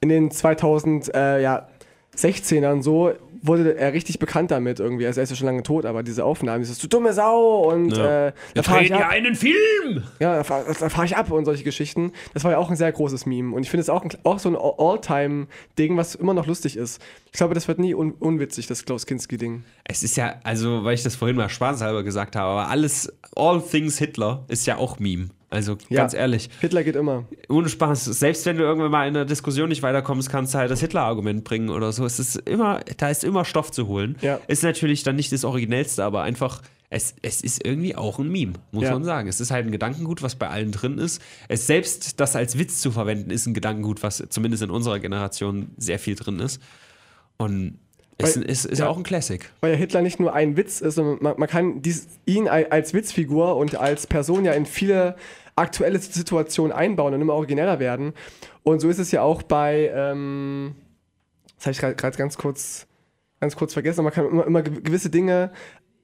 [0.00, 1.68] in den 2000, äh, ja,
[2.16, 5.06] 16ern so wurde er richtig bekannt damit irgendwie.
[5.06, 7.96] Also er ist ja schon lange tot, aber diese Aufnahmen, dieses du dumme Sau und
[7.96, 8.28] Ja.
[8.28, 9.08] äh, da fahre ich ab.
[9.10, 10.04] einen Film!
[10.20, 12.12] Ja, da fahre fahr ich ab und solche Geschichten.
[12.34, 13.54] Das war ja auch ein sehr großes Meme.
[13.54, 17.00] Und ich finde es auch, ein, auch so ein All-Time-Ding, was immer noch lustig ist.
[17.26, 19.64] Ich glaube, das wird nie un unwitzig, das Klaus Kinski-Ding.
[19.84, 23.60] Es ist ja, also, weil ich das vorhin mal spaßhalber gesagt habe, aber alles, all
[23.60, 25.28] things Hitler ist ja auch Meme.
[25.50, 26.02] Also Ja.
[26.02, 27.24] ganz ehrlich, Hitler geht immer.
[27.48, 28.04] ohne Spaß.
[28.04, 31.42] Selbst wenn du irgendwann mal in einer Diskussion nicht weiterkommst, kannst du halt das Hitler-Argument
[31.44, 32.04] bringen oder so.
[32.04, 34.16] Es ist immer, da ist immer Stoff zu holen.
[34.20, 34.40] Ja.
[34.46, 38.54] Ist natürlich dann nicht das Originellste, aber einfach, es, es ist irgendwie auch ein Meme,
[38.72, 38.92] muss Ja.
[38.92, 39.26] man sagen.
[39.28, 41.22] Es ist halt ein Gedankengut, was bei allen drin ist.
[41.48, 45.70] Es selbst das als Witz zu verwenden, ist ein Gedankengut, was zumindest in unserer Generation
[45.78, 46.60] sehr viel drin ist.
[47.38, 47.78] Und
[48.20, 48.88] Weil- ist, ist ja.
[48.88, 49.48] auch ein Classic.
[49.60, 52.66] Weil ja Hitler nicht nur ein Witz ist, sondern man, man kann dies, ihn al-
[52.70, 55.16] als Witzfigur und als Person ja in viele
[55.56, 58.12] aktuelle Situationen einbauen und immer origineller werden.
[58.62, 60.74] Und so ist es ja auch bei, ähm,
[61.56, 62.86] das habe ich gerade ganz kurz,
[63.40, 65.50] ganz kurz vergessen, man kann immer, immer gew- gewisse Dinge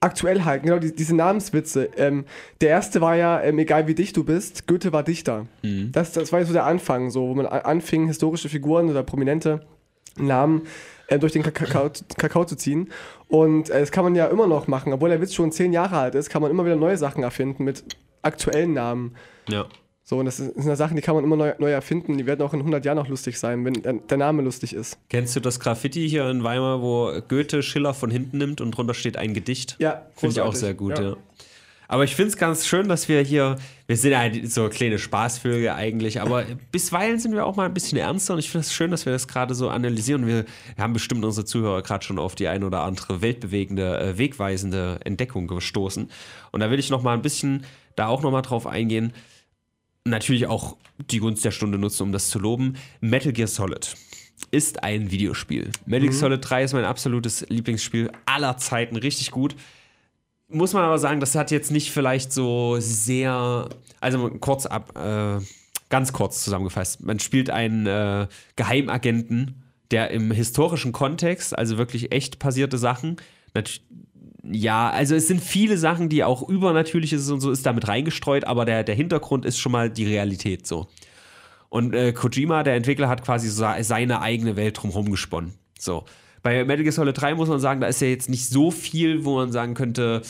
[0.00, 0.66] aktuell halten.
[0.66, 1.88] Genau, die, diese Namenswitze.
[1.96, 2.26] Ähm,
[2.60, 5.46] der erste war ja, ähm, egal wie dicht du bist, Goethe war Dichter.
[5.62, 9.60] Das, das war ja so der Anfang, so, wo man anfing, historische Figuren oder prominente
[10.16, 10.62] Namen
[11.08, 12.90] äh, durch den Kakao, Kakao zu ziehen.
[13.28, 15.96] Und äh, das kann man ja immer noch machen, obwohl der Witz schon zehn Jahre
[15.98, 17.84] alt ist, kann man immer wieder neue Sachen erfinden mit
[18.22, 19.16] aktuellen Namen.
[19.48, 19.66] Ja.
[20.06, 22.18] So, und das sind sind Sachen, die kann man immer neu, neu erfinden.
[22.18, 24.98] Die werden auch in 100 Jahren noch lustig sein, wenn der, der Name lustig ist.
[25.08, 28.92] Kennst du das Graffiti hier in Weimar, wo Goethe Schiller von hinten nimmt und drunter
[28.92, 29.76] steht ein Gedicht?
[29.78, 31.04] Ja, Finde ich auch sehr gut, Ja.
[31.04, 31.16] ja.
[31.88, 33.56] Aber ich finde es ganz schön, dass wir hier,
[33.86, 37.98] wir sind ja so kleine Spaßvögel eigentlich, aber bisweilen sind wir auch mal ein bisschen
[37.98, 40.26] ernster und ich finde es schön, dass wir das gerade so analysieren.
[40.26, 40.44] Wir
[40.78, 45.46] haben bestimmt unsere Zuhörer gerade schon auf die ein oder andere weltbewegende, äh, wegweisende Entdeckung
[45.46, 46.10] gestoßen.
[46.52, 47.64] Und da will ich noch mal ein bisschen
[47.96, 49.12] da auch noch mal drauf eingehen.
[50.04, 50.76] Natürlich auch
[51.10, 52.76] die Gunst der Stunde nutzen, um das zu loben.
[53.00, 53.94] Metal Gear Solid
[54.50, 55.70] ist ein Videospiel.
[55.86, 59.54] Metal Gear Solid 3 ist mein absolutes Lieblingsspiel aller Zeiten, richtig gut
[60.48, 63.68] muss man aber sagen, das hat jetzt nicht vielleicht so sehr,
[64.00, 65.42] also kurz ab, äh,
[65.88, 67.02] ganz kurz zusammengefasst.
[67.02, 68.26] Man spielt einen äh,
[68.56, 73.16] Geheimagenten, der im historischen Kontext, also wirklich echt passierte Sachen,
[74.50, 78.64] ja, also es sind viele Sachen, die auch übernatürliches und so ist damit reingestreut, aber
[78.64, 80.86] der, der Hintergrund ist schon mal die Realität so.
[81.70, 85.54] Und äh, Kojima, der Entwickler, hat quasi so seine eigene Welt drumherum gesponnen.
[85.78, 86.04] So.
[86.44, 89.24] Bei Metal Gear Solid 3 muss man sagen, da ist ja jetzt nicht so viel,
[89.24, 90.20] wo man sagen könnte,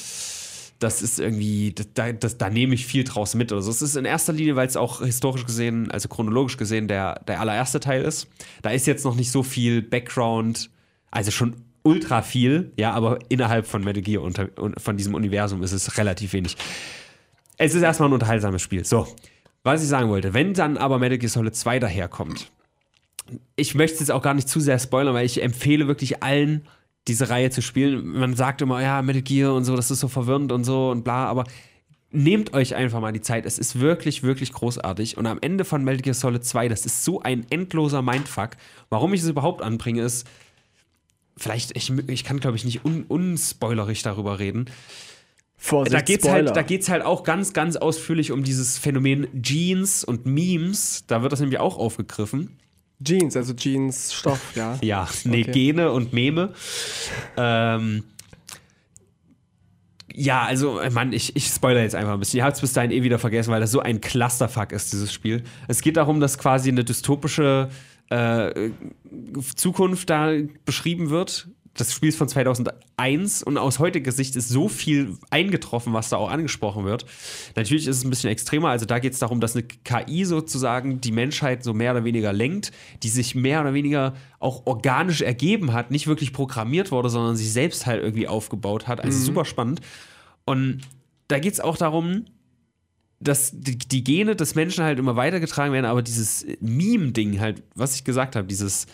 [0.79, 3.71] das ist irgendwie, da, das, da nehme ich viel draus mit oder so.
[3.71, 7.41] Es ist in erster Linie, weil es auch historisch gesehen, also chronologisch gesehen, der, der
[7.41, 8.29] allererste Teil ist.
[8.63, 10.71] Da ist jetzt noch nicht so viel Background,
[11.11, 15.63] also schon ultra viel, ja, aber innerhalb von Metal Gear unter, un- von diesem Universum
[15.65, 16.57] ist es relativ wenig.
[17.59, 18.85] Es ist erstmal ein unterhaltsames Spiel.
[18.85, 19.07] So,
[19.65, 22.51] was ich sagen wollte, wenn dann aber Metal Gear Solid 2 daherkommt,
[23.57, 26.67] ich möchte es jetzt auch gar nicht zu sehr spoilern, weil ich empfehle wirklich allen,
[27.09, 28.07] diese Reihe zu spielen.
[28.07, 31.05] Man sagt immer, ja, Metal Gear und so, das ist so verwirrend und so und
[31.05, 31.45] bla, aber
[32.11, 33.45] nehmt euch einfach mal die Zeit.
[33.45, 35.17] Es ist wirklich, wirklich großartig.
[35.17, 38.51] Und am Ende von Metal Gear Solid 2, das ist so ein endloser Mindfuck.
[38.89, 40.27] Warum ich es überhaupt anbringe, ist,
[41.37, 44.67] vielleicht, ich, ich kann, glaube ich, nicht un, unspoilerig darüber reden.
[45.57, 46.47] Vorsicht, Da geht es Spoiler.
[46.47, 51.05] halt, da geht's halt auch ganz, ganz ausführlich um dieses Phänomen Jeans und Memes.
[51.07, 52.57] Da wird das nämlich auch aufgegriffen.
[53.05, 54.79] Jeans, also Jeans, Stoff, ja.
[54.83, 55.53] Ja, nee, Okay.
[55.53, 56.53] Gene und Meme.
[57.37, 58.05] Ähm,
[60.17, 62.39] ja, also, äh, Mann, ich, ich spoilere jetzt einfach ein bisschen.
[62.39, 65.13] Ihr habt es bis dahin eh wieder vergessen, weil das so ein Clusterfuck ist, dieses
[65.13, 65.43] Spiel.
[65.67, 67.69] Es geht darum, dass quasi eine dystopische
[68.11, 68.71] äh,
[69.57, 70.33] Zukunft da
[70.65, 71.49] beschrieben wird.
[71.77, 76.17] Das Spiel ist von 2001 und aus heutiger Sicht ist so viel eingetroffen, was da
[76.17, 77.05] auch angesprochen wird.
[77.57, 78.69] Natürlich ist es ein bisschen extremer.
[78.69, 82.33] Also da geht es darum, dass eine KI sozusagen die Menschheit so mehr oder weniger
[82.33, 82.71] lenkt,
[83.03, 87.53] die sich mehr oder weniger auch organisch ergeben hat, nicht wirklich programmiert wurde, sondern sich
[87.53, 89.03] selbst halt irgendwie aufgebaut hat.
[89.03, 89.81] Also super spannend.
[90.45, 90.83] Und
[91.29, 92.27] da geht es auch darum,
[93.21, 97.95] dass die, die Gene des Menschen halt immer weitergetragen werden, aber dieses Meme-Ding halt, was
[97.97, 98.87] ich gesagt habe, dieses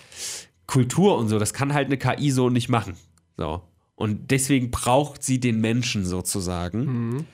[0.70, 2.94] Kultur und so, das kann halt eine KI so nicht machen.
[3.36, 3.62] So.
[3.96, 7.26] Und deswegen braucht sie den Menschen sozusagen.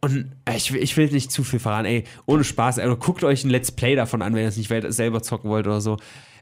[0.00, 3.24] Und äh, ich, will- ich will nicht zu viel verraten, ey, ohne Spaß, also guckt
[3.24, 5.96] euch ein Let's Play davon an, wenn ihr es nicht selber zocken wollt oder so.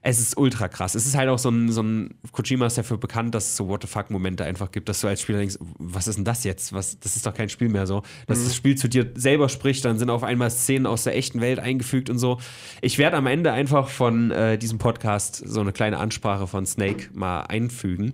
[0.06, 0.94] Es ist ultra krass.
[0.94, 3.68] Es ist halt auch so ein, so ein Kojima ist dafür bekannt, dass es so
[3.68, 6.74] What the fuck-Momente einfach gibt, dass du als Spieler denkst, was ist denn das jetzt?
[6.74, 8.02] Was, das ist doch kein Spiel mehr so.
[8.26, 11.40] Dass das Spiel zu dir selber spricht, dann sind auf einmal Szenen aus der echten
[11.40, 12.38] Welt eingefügt und so.
[12.82, 17.08] Ich werde am Ende einfach von äh, diesem Podcast so eine kleine Ansprache von Snake
[17.14, 18.12] mal einfügen,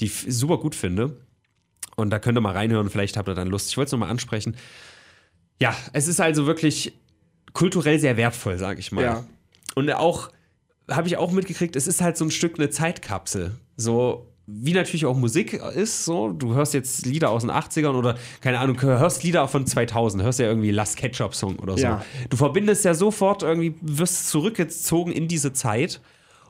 [0.00, 1.20] die ich super gut finde.
[1.96, 3.68] Und da könnt ihr mal reinhören, vielleicht habt ihr dann Lust.
[3.68, 4.56] Ich wollte es nochmal ansprechen.
[5.60, 6.94] Ja, es ist also wirklich
[7.52, 9.04] kulturell sehr wertvoll, sag ich mal.
[9.04, 9.24] Ja.
[9.74, 10.30] Und auch,
[10.90, 13.52] habe ich auch mitgekriegt, es ist halt so ein Stück eine Zeitkapsel.
[13.76, 18.16] So, wie natürlich auch Musik ist, so, du hörst jetzt Lieder aus den 80ern oder,
[18.40, 21.82] keine Ahnung, hörst Lieder von 2000, hörst ja irgendwie Last Ketchup Song oder so.
[21.82, 22.04] Ja.
[22.30, 26.00] Du verbindest ja sofort irgendwie, wirst zurückgezogen in diese Zeit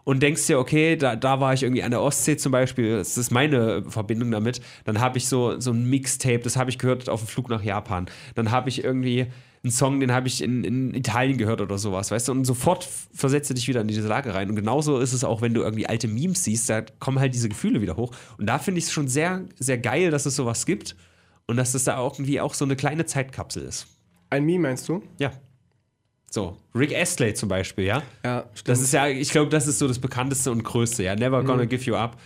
[0.05, 3.17] und denkst dir, okay, da, da war ich irgendwie an der Ostsee zum Beispiel, das
[3.17, 4.61] ist meine Verbindung damit.
[4.85, 7.63] Dann habe ich so, so ein Mixtape, das habe ich gehört auf dem Flug nach
[7.63, 8.07] Japan.
[8.35, 9.27] Dann habe ich irgendwie
[9.67, 12.33] einen Song, den habe ich in, in Italien gehört oder sowas, weißt du?
[12.33, 14.49] Und sofort versetze dich wieder in diese Lage rein.
[14.49, 17.49] Und genauso ist es auch, wenn du irgendwie alte Memes siehst, da kommen halt diese
[17.49, 18.13] Gefühle wieder hoch.
[18.39, 20.97] Und da finde ich es schon sehr, sehr geil, dass es sowas gibt
[21.47, 23.87] und dass es da auch irgendwie auch so eine kleine Zeitkapsel ist.
[24.31, 25.03] Ein Meme meinst du?
[25.19, 25.33] Ja.
[26.31, 28.03] So, Rick Astley zum Beispiel, ja?
[28.25, 31.15] Ja, Das ist ja, ich glaube, das ist so das bekannteste und größte, ja.
[31.17, 31.69] Never gonna Mhm.
[31.69, 32.21] give you up.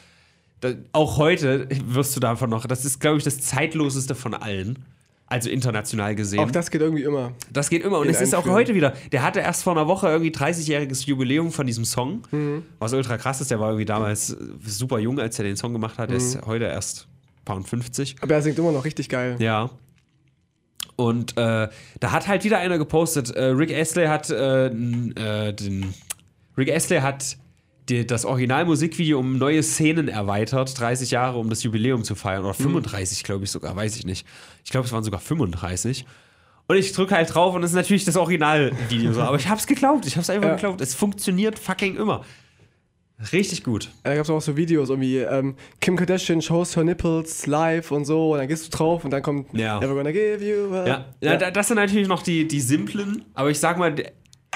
[0.60, 4.84] Da, auch heute wirst du davon noch, das ist, glaube ich, das zeitloseste von allen.
[5.30, 6.40] Also international gesehen.
[6.40, 7.32] Auch das geht irgendwie immer.
[7.52, 8.00] Das geht immer.
[8.00, 8.58] Und es ist auch Einführung.
[8.58, 8.94] heute wieder.
[9.12, 12.22] Der hatte erst vor einer Woche irgendwie 30-jähriges Jubiläum von diesem Song.
[12.32, 12.64] Mhm.
[12.80, 13.50] Was ultra krass ist.
[13.52, 16.10] Der war irgendwie damals äh, super jung, als er den Song gemacht hat.
[16.10, 16.24] Der Mhm.
[16.26, 17.06] ist heute erst
[17.44, 18.16] Pound 50.
[18.20, 19.36] Aber er singt immer noch richtig geil.
[19.38, 19.70] Ja.
[20.96, 21.68] Und äh,
[22.00, 23.30] da hat halt wieder einer gepostet.
[23.30, 25.94] Äh, Rick Astley hat äh, äh, den.
[26.58, 27.38] Rick Astley hat
[27.90, 32.44] die, das Originalmusikvideo um neue Szenen erweitert, 30 Jahre, um das Jubiläum zu feiern.
[32.44, 34.26] Oder 35, glaube ich sogar, weiß ich nicht.
[34.64, 36.04] Ich glaube, es waren sogar 35.
[36.68, 39.22] Und ich drücke halt drauf und es ist natürlich das Originalvideo so.
[39.22, 40.06] Aber ich hab's geglaubt.
[40.06, 40.54] Ich hab's einfach Ja.
[40.54, 40.80] geglaubt.
[40.80, 42.24] Es funktioniert fucking immer.
[43.32, 43.90] Richtig gut.
[44.02, 48.06] Da gab es auch so Videos, irgendwie ähm, Kim Kardashian shows her nipples live und
[48.06, 48.32] so.
[48.32, 49.78] Und dann gehst du drauf und dann kommt Ja.
[49.78, 50.86] Never gonna give you up.
[50.86, 51.36] Ja, ja.
[51.36, 53.94] da- das sind natürlich noch die, die simplen, aber ich sag mal,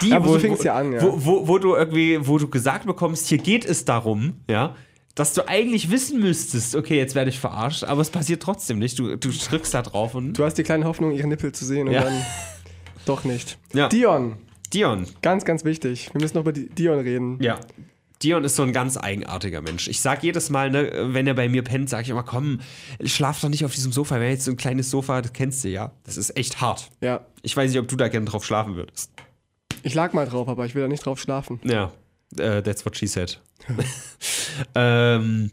[0.03, 1.03] die, Ja, wo, wo, ja an, ja.
[1.03, 4.75] Wo, wo, wo du irgendwie, wo du gesagt bekommst, hier geht es darum, ja,
[5.15, 8.99] dass du eigentlich wissen müsstest, okay, jetzt werde ich verarscht, aber es passiert trotzdem nicht.
[8.99, 10.33] Du, du drückst da drauf und.
[10.35, 12.03] Du hast die kleine Hoffnung, ihre Nippel zu sehen und Ja.
[12.03, 12.15] dann
[13.07, 13.57] doch nicht.
[13.73, 13.89] Ja.
[13.89, 14.37] Dion,
[14.73, 15.07] Dion.
[15.23, 16.11] ganz, ganz wichtig.
[16.13, 17.39] Wir müssen noch über Dion reden.
[17.41, 17.61] Ja.
[18.23, 19.87] Dion ist so ein ganz eigenartiger Mensch.
[19.87, 22.61] Ich sag jedes Mal, ne, wenn er bei mir pennt, sage ich immer, komm,
[23.05, 24.19] schlaf doch nicht auf diesem Sofa.
[24.19, 25.93] Wenn jetzt so ein kleines Sofa, das kennst du ja.
[26.05, 26.91] Das ist echt hart.
[27.03, 27.21] Ja.
[27.43, 29.11] Ich weiß nicht, ob du da gerne drauf schlafen würdest.
[29.85, 31.61] Ich lag mal drauf, aber ich will da nicht drauf schlafen.
[31.63, 31.93] Ja,
[32.39, 33.41] äh, that's what she said.
[34.75, 35.51] ähm,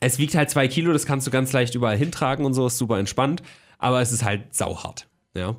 [0.00, 2.78] es wiegt halt zwei Kilo, das kannst du ganz leicht überall hintragen und so, ist
[2.78, 3.42] super entspannt,
[3.78, 5.56] aber es ist halt sauhart, ja.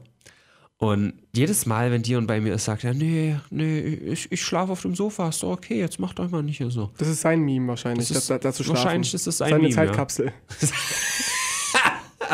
[0.79, 4.71] Und jedes Mal, wenn Dion bei mir ist, sagt er, nee, nee, ich, ich schlafe
[4.73, 6.91] auf dem Sofa, ist doch okay, jetzt macht euch mal nicht hier so.
[6.99, 8.83] Das ist sein Meme wahrscheinlich, Das ist- da, dazu schlafen.
[8.83, 9.75] wahrscheinlich ist das sein Seine Meme, ja.
[9.87, 10.31] Zeitkapsel.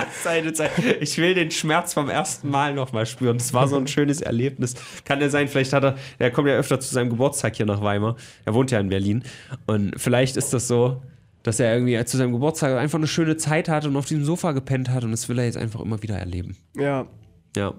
[0.23, 0.71] Seine Zeit.
[1.01, 3.37] Ich will den Schmerz vom ersten Mal nochmal spüren.
[3.37, 4.75] Das war so ein schönes Erlebnis.
[5.05, 7.81] Kann ja sein, vielleicht hat er, er kommt ja öfter zu seinem Geburtstag hier nach
[7.81, 8.15] Weimar.
[8.45, 9.23] Er wohnt ja in Berlin.
[9.65, 11.01] Und vielleicht ist das so,
[11.43, 14.51] dass er irgendwie zu seinem Geburtstag einfach eine schöne Zeit hatte und auf diesem Sofa
[14.53, 15.03] gepennt hat.
[15.03, 16.57] Und das will er jetzt einfach immer wieder erleben.
[16.75, 17.07] Ja.
[17.55, 17.73] Ja.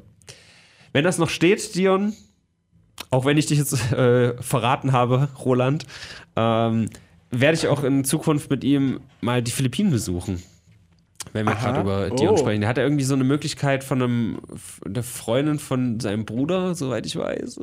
[0.93, 2.15] Wenn das noch steht, Dion,
[3.11, 5.87] auch wenn ich dich jetzt äh, verraten habe, Roland,
[6.37, 6.89] ähm,
[7.31, 10.43] werde ich auch in Zukunft mit ihm mal die Philippinen besuchen.
[11.35, 12.37] Wenn wir gerade über Dion Oh.
[12.39, 12.61] sprechen.
[12.63, 14.39] Der hat ja irgendwie so eine Möglichkeit von einem,
[14.87, 17.61] der Freundin von seinem Bruder, soweit ich weiß.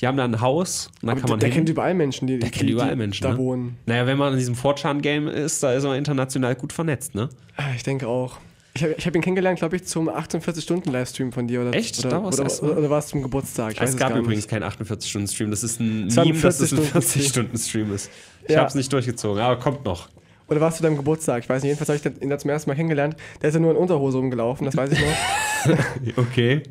[0.00, 2.38] Die haben da ein Haus und da kann man der, der kennt überall Menschen, die,
[2.38, 3.38] Der die, kennt überall die Menschen, da ne?
[3.38, 3.76] wohnen.
[3.86, 7.28] Naja, wenn man in diesem 4chan-Game ist, da ist man international gut vernetzt, ne?
[7.56, 8.38] Ah, Ich denke auch.
[8.74, 11.62] Ich habe hab ihn kennengelernt, glaube ich, zum 48-Stunden-Livestream von dir.
[11.62, 12.04] Oder, Echt?
[12.04, 13.72] Oder, oder, oder, oder war es zum Geburtstag?
[13.74, 14.48] Ich es gab gar übrigens nicht.
[14.50, 15.50] keinen 48-Stunden-Stream.
[15.50, 17.22] Das ist ein Es Meme, dass es ein 40-Stunden-Stream.
[17.22, 18.10] 40-Stunden-Stream ist.
[18.46, 18.58] Ich Ja.
[18.60, 20.08] habe es nicht durchgezogen, aber kommt noch.
[20.48, 21.42] Oder warst du deinem Geburtstag?
[21.42, 21.70] Ich weiß nicht.
[21.70, 23.16] Jedenfalls habe ich ihn da zum ersten Mal kennengelernt.
[23.42, 25.76] Der ist ja nur in Unterhose rumgelaufen, das weiß ich noch.
[26.16, 26.62] Okay.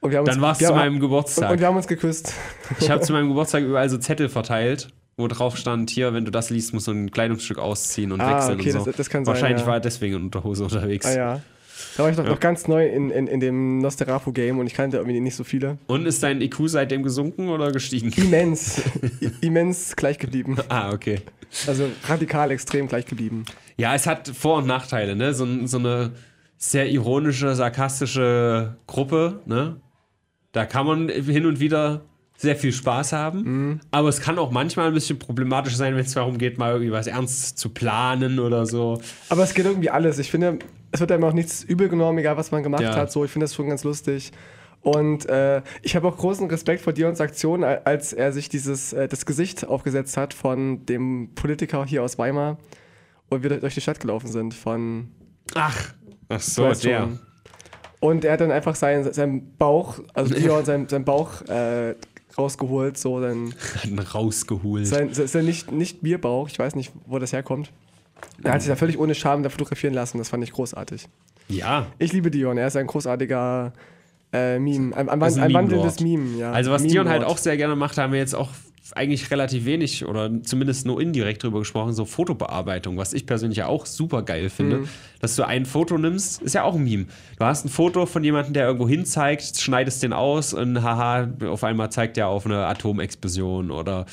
[0.00, 1.50] Und wir haben Dann uns, warst du zu meinem und, Geburtstag.
[1.50, 2.32] und wir haben uns geküsst.
[2.80, 6.30] Ich habe zu meinem Geburtstag überall so Zettel verteilt, wo drauf stand, hier, wenn du
[6.30, 8.84] das liest, musst du ein Kleidungsstück ausziehen und Ah, wechseln okay, und so.
[8.86, 9.66] das- das kann sein, Wahrscheinlich ja.
[9.66, 11.04] war er deswegen in Unterhose unterwegs.
[11.06, 11.40] Ah ja.
[11.96, 14.96] Da war ich noch, noch ganz neu in, in, in dem Nosterafu-Game und ich kannte
[14.98, 15.78] irgendwie nicht so viele.
[15.86, 18.10] Und ist dein IQ seitdem gesunken oder gestiegen?
[18.16, 18.82] Immens,
[19.40, 20.56] immens gleich geblieben.
[20.68, 21.20] ah, okay.
[21.66, 23.44] Also radikal extrem gleich geblieben.
[23.76, 25.32] Ja, es hat Vor- und Nachteile, ne?
[25.34, 26.12] So, so eine
[26.56, 29.76] sehr ironische, sarkastische Gruppe, ne?
[30.52, 32.02] Da kann man hin und wieder
[32.36, 33.80] sehr viel Spaß haben, Mhm.
[33.90, 36.92] aber es kann auch manchmal ein bisschen problematisch sein, wenn es darum geht, mal irgendwie
[36.92, 39.00] was ernst zu planen oder so.
[39.28, 40.18] Aber es geht irgendwie alles.
[40.20, 40.58] Ich finde,
[40.90, 42.94] es wird einem auch nichts übel genommen, egal was man gemacht Ja.
[42.96, 43.12] hat.
[43.12, 44.32] So, ich finde das schon ganz lustig.
[44.80, 48.92] Und äh, ich habe auch großen Respekt vor Dions Aktion, al- als er sich dieses
[48.92, 52.58] äh, das Gesicht aufgesetzt hat von dem Politiker hier aus Weimar
[53.28, 55.08] und wir durch die Stadt gelaufen sind von
[55.54, 55.92] Ach,
[56.28, 56.78] ach so, der.
[57.00, 57.18] schon.
[58.00, 61.96] Und er hat dann einfach seinen, seinen Bauch, also Dion seinen, seinen Bauch äh,
[62.38, 63.18] rausgeholt, so
[63.84, 64.86] ihn rausgeholt.
[64.86, 67.72] sein, sein nicht, nicht Bierbauch, ich weiß nicht, wo das herkommt.
[68.42, 71.08] Er hat sich da völlig ohne Scham da fotografieren lassen, das fand ich großartig.
[71.48, 73.72] ja, Ich liebe Dion, er ist ein großartiger
[74.32, 74.94] Äh, Meme.
[74.94, 76.00] Ein, ein, ein, ein wandelndes.
[76.00, 76.52] Meme, ja.
[76.52, 78.50] Also was Dion halt auch sehr gerne macht, haben wir jetzt auch
[78.94, 83.66] eigentlich relativ wenig oder zumindest nur indirekt drüber gesprochen, so Fotobearbeitung, was ich persönlich ja
[83.66, 84.78] auch super geil finde.
[84.78, 84.88] Mhm.
[85.20, 87.06] Dass du ein Foto nimmst, ist ja auch ein Meme.
[87.38, 91.28] Du hast ein Foto von jemandem, der irgendwo hin zeigt, schneidest den aus und haha,
[91.46, 94.04] auf einmal zeigt er auf eine Atomexplosion oder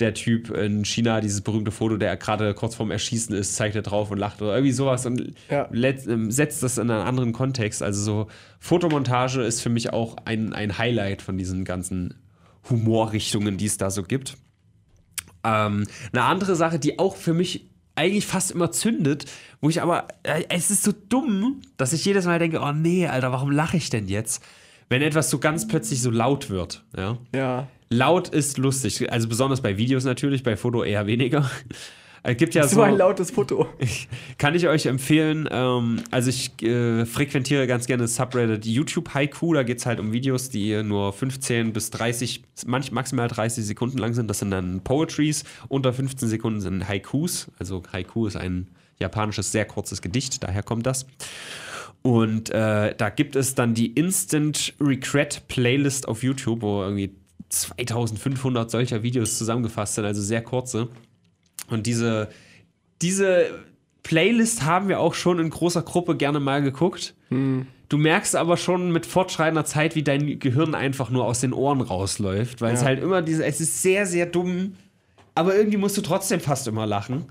[0.00, 3.82] der Typ in China, dieses berühmte Foto, der gerade kurz vorm Erschießen ist, zeigt er
[3.82, 5.68] drauf und lacht oder irgendwie sowas und Ja.
[5.72, 7.82] ähm, setzt das in einen anderen Kontext.
[7.82, 8.26] Also so
[8.58, 12.14] Fotomontage ist für mich auch ein, ein Highlight von diesen ganzen
[12.68, 14.36] Humorrichtungen, die es da so gibt.
[15.44, 19.26] Ähm, eine andere Sache, die auch für mich eigentlich fast immer zündet,
[19.60, 23.06] wo ich aber, äh, es ist so dumm, dass ich jedes Mal denke, oh nee,
[23.06, 24.42] Alter, warum lache ich denn jetzt?
[24.88, 27.18] Wenn etwas so ganz plötzlich so laut wird, ja.
[27.34, 27.68] Ja.
[27.92, 31.50] Laut ist lustig, also besonders bei Videos natürlich, bei Foto eher weniger.
[32.22, 33.66] Es gibt ja So ein lautes Foto.
[34.38, 35.48] kann ich euch empfehlen.
[35.50, 39.54] Ähm, also ich äh, frequentiere ganz gerne das Subreddit YouTube Haiku.
[39.54, 43.96] Da geht es halt um Videos, die nur 15 bis 30, manch, maximal 30 Sekunden
[43.96, 44.28] lang sind.
[44.28, 45.44] Das sind dann Poetries.
[45.68, 47.50] Unter 15 Sekunden sind Haikus.
[47.58, 48.68] Also Haiku ist ein
[48.98, 50.44] japanisches sehr kurzes Gedicht.
[50.44, 51.06] Daher kommt das.
[52.02, 57.14] Und äh, da gibt es dann die Instant Regret Playlist auf YouTube, wo irgendwie
[57.50, 60.88] 2500 solcher Videos zusammengefasst sind, also sehr kurze.
[61.68, 62.28] Und diese,
[63.02, 63.46] diese
[64.02, 67.14] Playlist haben wir auch schon in großer Gruppe gerne mal geguckt.
[67.88, 71.80] Du merkst aber schon mit fortschreitender Zeit, wie dein Gehirn einfach nur aus den Ohren
[71.80, 72.86] rausläuft, weil es Ja.
[72.86, 74.74] halt immer diese, es ist sehr, sehr dumm,
[75.34, 77.26] aber irgendwie musst du trotzdem fast immer lachen.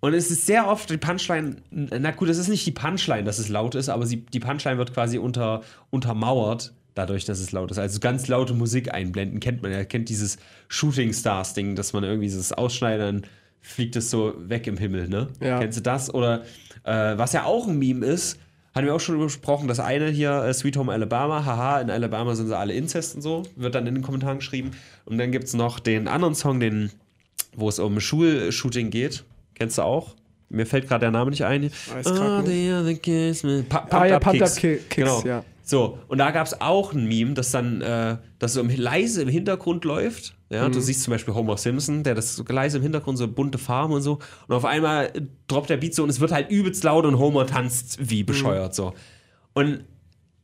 [0.00, 3.38] Und es ist sehr oft die Punchline, na gut, es ist nicht die Punchline, dass
[3.38, 7.70] es laut ist, aber sie, die Punchline wird quasi unter, untermauert, dadurch, dass es laut
[7.70, 7.78] ist.
[7.78, 10.38] Also ganz laute Musik einblenden, kennt man ja, kennt dieses
[10.68, 13.22] Shooting Stars-Ding, dass man irgendwie dieses Ausschneidern
[13.60, 15.28] fliegt es so weg im Himmel, ne?
[15.40, 15.58] Ja.
[15.60, 16.12] Kennst du das?
[16.12, 16.42] Oder
[16.84, 18.38] äh, was ja auch ein Meme ist,
[18.74, 22.34] hatten wir auch schon besprochen, das eine hier, äh, Sweet Home Alabama, haha, in Alabama
[22.34, 24.72] sind sie alle Inzest und so, wird dann in den Kommentaren geschrieben.
[25.04, 26.90] Und dann gibt es noch den anderen Song, den,
[27.56, 29.24] wo es um Schulshooting geht.
[29.54, 30.14] Kennst du auch?
[30.48, 31.64] Mir fällt gerade der Name nicht ein.
[31.64, 32.46] Weiß nicht.
[32.46, 33.64] the other kids, man.
[33.64, 34.52] Pu- Pumped Ah ja, Up Kicks.
[34.54, 35.22] Up Ki- Kicks, genau.
[35.24, 35.42] ja.
[35.68, 39.20] So, und da gab es auch ein Meme, das dann, äh, das so im, leise
[39.22, 40.36] im Hintergrund läuft.
[40.48, 40.72] Ja, Mhm.
[40.72, 43.92] du siehst zum Beispiel Homer Simpson, der das so leise im Hintergrund, so bunte Farben
[43.92, 44.20] und so.
[44.46, 45.10] Und auf einmal
[45.48, 48.26] droppt der Beat so und es wird halt übelst laut und Homer tanzt wie Mhm.
[48.26, 48.94] bescheuert so.
[49.54, 49.82] Und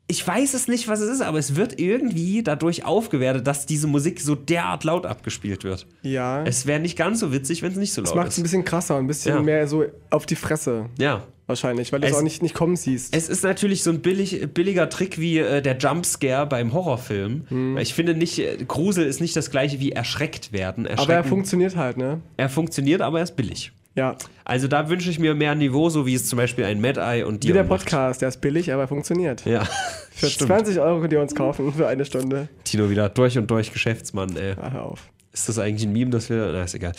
[0.08, 3.86] ich weiß es nicht, was es ist, aber es wird irgendwie dadurch aufgewertet, dass diese
[3.86, 5.86] Musik so derart laut abgespielt wird.
[6.02, 6.42] Ja.
[6.44, 8.40] Es wäre nicht ganz so witzig, wenn es nicht so Das laut macht es ein
[8.40, 8.50] ist.
[8.50, 9.40] bisschen krasser ein bisschen Ja.
[9.42, 10.86] mehr so auf die Fresse.
[10.98, 11.22] Ja.
[11.46, 13.14] Wahrscheinlich, weil du es auch nicht, nicht kommen siehst.
[13.14, 17.46] Es ist natürlich so ein billig, billiger Trick wie äh, der Jumpscare beim Horrorfilm.
[17.48, 17.78] Hm.
[17.78, 20.86] Ich finde nicht, äh, Grusel ist nicht das gleiche wie erschreckt werden.
[20.86, 22.20] aber er funktioniert halt, ne?
[22.36, 23.72] er funktioniert, aber er ist billig.
[23.94, 24.16] Ja.
[24.44, 27.24] Also da wünsche ich mir mehr Niveau, so wie es zum Beispiel ein Mad Eye
[27.24, 27.84] und Wie Dion der macht.
[27.84, 29.44] Podcast, der ist billig, aber er funktioniert.
[29.44, 29.64] Ja,
[30.12, 30.48] Für stimmt.
[30.48, 32.48] 20 Euro könnt ihr uns kaufen für eine Stunde.
[32.64, 34.36] Tino wieder durch und durch Geschäftsmann.
[34.36, 34.54] Ey.
[34.60, 35.10] Ah, hör auf.
[35.32, 36.50] Ist das eigentlich ein Meme, das wir...
[36.52, 36.92] Na, ist egal.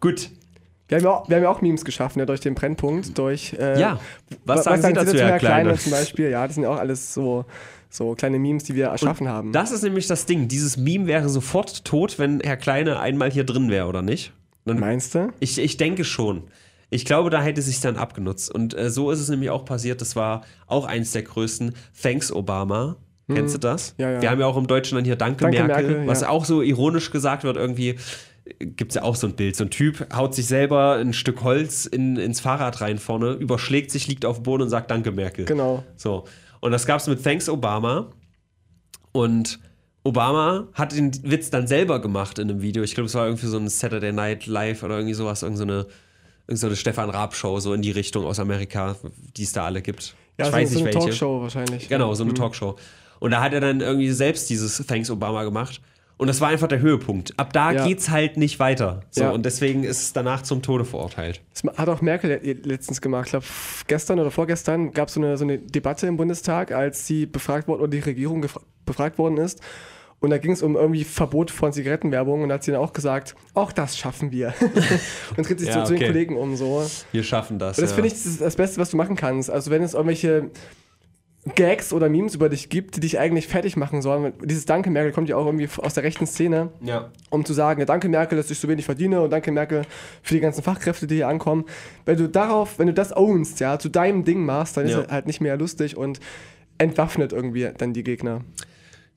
[0.00, 0.30] Gut.
[0.92, 3.54] Wir haben, ja auch, wir haben ja auch Memes geschaffen, ja, durch den Brennpunkt, durch.
[3.58, 3.98] Äh, Ja,
[4.44, 5.76] was sagen Sie dazu, zu Herr Kleine?
[5.76, 6.30] zum Beispiel?
[6.30, 7.44] Ja, das sind ja auch alles so,
[7.90, 9.52] so kleine Memes, die wir erschaffen haben.
[9.52, 10.48] Das ist nämlich das Ding.
[10.48, 14.32] Dieses Meme wäre sofort tot, wenn Herr Kleine einmal hier drin wäre, oder nicht?
[14.64, 15.32] Dann Meinst du?
[15.40, 16.44] Ich, ich denke schon.
[16.90, 18.54] Ich glaube, da hätte sich dann abgenutzt.
[18.54, 20.00] Und äh, so ist es nämlich auch passiert.
[20.00, 21.74] Das war auch eins der größten.
[22.00, 22.96] Thanks, Obama.
[23.32, 23.94] Kennst du das?
[23.96, 24.20] Ja, ja.
[24.20, 26.60] Wir haben ja auch im Deutschen dann hier Danke, Danke, Merkel, Merkel, was auch so
[26.60, 27.56] ironisch gesagt wird.
[27.56, 27.96] Irgendwie
[28.58, 29.56] gibt es ja auch so ein Bild.
[29.56, 33.90] So ein Typ haut sich selber ein Stück Holz in, ins Fahrrad rein vorne, überschlägt
[33.90, 35.44] sich, liegt auf dem Boden und sagt Danke, Merkel.
[35.44, 35.84] Genau.
[35.96, 36.24] So.
[36.60, 38.10] Und das gab es mit Thanks Obama.
[39.12, 39.60] Und
[40.04, 42.82] Obama hat den Witz dann selber gemacht in einem Video.
[42.82, 45.64] Ich glaube, es war irgendwie so ein Saturday Night Live oder irgendwie sowas, irgend so
[45.64, 45.86] eine,
[46.46, 48.96] irgend so eine Stefan Raab-Show, so in die Richtung aus Amerika,
[49.36, 50.14] die es da alle gibt.
[50.38, 51.08] Ja, ich so, weiß so nicht eine welche.
[51.08, 51.88] Talkshow wahrscheinlich.
[51.88, 52.76] Genau, so eine Talkshow.
[53.20, 55.80] Und da hat er dann irgendwie selbst dieses Thanks Obama gemacht.
[56.22, 57.34] Und das war einfach der Höhepunkt.
[57.36, 57.84] Ab da Ja.
[57.84, 59.00] geht's halt nicht weiter.
[59.10, 59.30] So, Ja.
[59.32, 61.40] Und deswegen ist es danach zum Tode verurteilt.
[61.52, 63.24] Das hat auch Merkel le- letztens gemacht.
[63.26, 63.46] Ich glaube,
[63.88, 67.66] gestern oder vorgestern gab es so eine, so eine Debatte im Bundestag, als sie befragt
[67.66, 68.46] worden oder die Regierung
[68.86, 69.60] befragt worden ist.
[70.20, 72.92] Und da ging es um irgendwie Verbot von Zigarettenwerbung und da hat sie dann auch
[72.92, 74.54] gesagt, auch das schaffen wir.
[75.36, 76.06] und dreht sich Ja, so zu den okay.
[76.12, 76.88] Kollegen um so.
[77.10, 77.78] Wir schaffen das.
[77.78, 77.94] Und das ja.
[77.96, 79.50] finde ich das, ist das Beste, was du machen kannst.
[79.50, 80.50] Also wenn es irgendwelche
[81.56, 84.32] Gags oder Memes über dich gibt, die dich eigentlich fertig machen sollen.
[84.44, 87.10] Dieses Danke Merkel kommt ja auch irgendwie aus der rechten Szene, Ja.
[87.30, 89.82] um zu sagen, ja, danke Merkel, dass ich so wenig verdiene und danke Merkel
[90.22, 91.64] für die ganzen Fachkräfte, die hier ankommen.
[92.04, 95.00] Wenn du darauf, wenn du das ownst, ja, zu deinem Ding machst, dann Ja.
[95.00, 96.20] ist es halt nicht mehr lustig und
[96.78, 98.42] entwaffnet irgendwie dann die Gegner.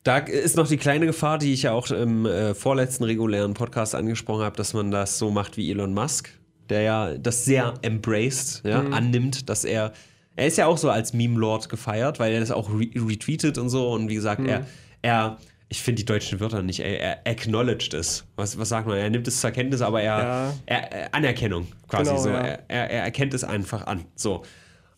[0.04, 3.94] Da ist noch die kleine Gefahr, die ich ja auch im äh, vorletzten regulären Podcast
[3.96, 6.30] angesprochen habe, dass man das so macht wie Elon Musk,
[6.70, 9.94] der ja das sehr embraced, ja, annimmt, dass er
[10.36, 13.70] Er ist ja auch so als Meme-Lord gefeiert, weil er das auch re retweetet und
[13.70, 13.90] so.
[13.92, 14.48] Und wie gesagt, Mhm.
[14.48, 14.66] er,
[15.02, 15.38] er,
[15.70, 18.26] ich finde die deutschen Wörter nicht, er, er acknowledged es.
[18.36, 18.98] Was, was sagt man?
[18.98, 20.54] Er nimmt es zur Kenntnis, aber er, Ja.
[20.66, 22.30] er, er Anerkennung quasi Genau, so.
[22.30, 22.36] ja.
[22.40, 24.06] Er, er, er erkennt es einfach an.
[24.16, 24.44] So.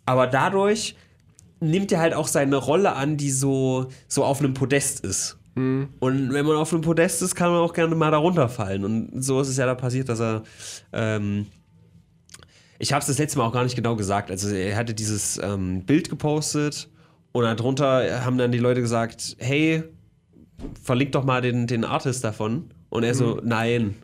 [0.06, 0.96] Aber dadurch
[1.60, 5.38] nimmt er halt auch seine Rolle an, die so, so auf einem Podest ist.
[5.56, 5.90] Mhm.
[6.00, 8.86] Und wenn man auf einem Podest ist, kann man auch gerne mal darunter fallen.
[8.86, 10.44] Und so ist es ja da passiert, dass er.
[10.94, 11.48] Ähm,
[12.80, 14.30] ich habe es das letzte Mal auch gar nicht genau gesagt.
[14.32, 16.90] Also er hatte dieses ähm, Bild gepostet
[17.32, 19.84] und darunter haben dann die Leute gesagt, hey,
[20.84, 22.72] verlink doch mal den, den Artist davon.
[22.90, 23.96] Und er so, nein.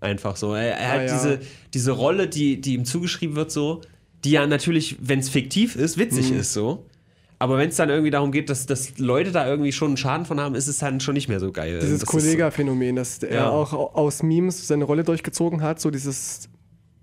[0.00, 0.54] Einfach so.
[0.54, 0.82] Er, er Mhm.
[0.84, 1.14] Ah, hat ja.
[1.14, 1.40] diese,
[1.72, 3.80] diese Rolle, die, die ihm zugeschrieben wird, so,
[4.24, 6.40] die ja natürlich, wenn es fiktiv ist, witzig Mhm.
[6.40, 6.86] ist so.
[7.38, 10.24] Aber wenn es dann irgendwie darum geht, dass, dass Leute da irgendwie schon einen Schaden
[10.26, 11.78] von haben, ist es dann schon nicht mehr so geil.
[11.80, 13.50] Dieses Das ist- Kollega-Phänomen, dass er Ja.
[13.50, 16.48] auch au- aus Memes seine Rolle durchgezogen hat, so dieses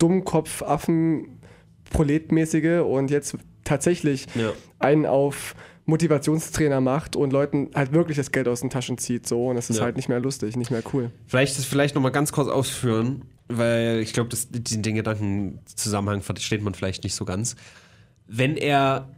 [0.04, 4.52] Dummkopf-Affen-Proletmäßige und jetzt tatsächlich Ja.
[4.80, 9.48] einen auf Motivationstrainer macht und Leuten halt wirklich das Geld aus den Taschen zieht, so
[9.48, 9.84] und das ist Ja.
[9.84, 11.12] halt nicht mehr lustig, nicht mehr cool.
[11.28, 16.62] Vielleicht das vielleicht noch mal ganz kurz ausführen, weil ich glaube, den, den Gedankenzusammenhang versteht
[16.64, 17.56] man vielleicht nicht so ganz.
[18.28, 19.10] Wenn er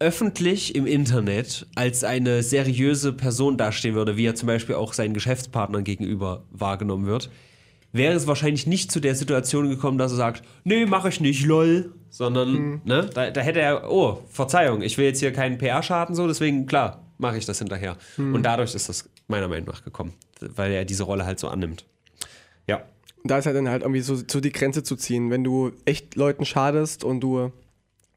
[0.00, 5.14] öffentlich im Internet als eine seriöse Person dastehen würde, wie er zum Beispiel auch seinen
[5.14, 7.30] Geschäftspartnern gegenüber wahrgenommen wird,
[7.92, 11.44] wäre es wahrscheinlich nicht zu der Situation gekommen, dass er sagt, nee, mache ich nicht,
[11.44, 16.14] lol, sondern ne, da, da hätte er, oh, Verzeihung, ich will jetzt hier keinen PR-Schaden
[16.14, 17.96] so, deswegen klar, mache ich das hinterher.
[18.16, 21.84] Und dadurch ist das meiner Meinung nach gekommen, weil er diese Rolle halt so annimmt.
[22.66, 22.82] Ja.
[23.22, 25.30] Und da ist halt dann halt irgendwie so, so die Grenze zu ziehen.
[25.30, 27.52] Wenn du echt Leuten schadest und du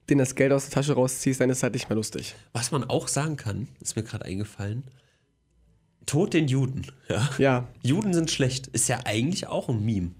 [0.09, 2.35] denen das Geld aus der Tasche rausziehst, dann ist es halt nicht mehr lustig.
[2.53, 4.83] Was man auch sagen kann, ist mir gerade eingefallen,
[6.05, 6.83] Tod den Juden.
[7.09, 7.29] Ja.
[7.37, 10.11] Ja, Juden sind schlecht, ist ja eigentlich auch ein Meme.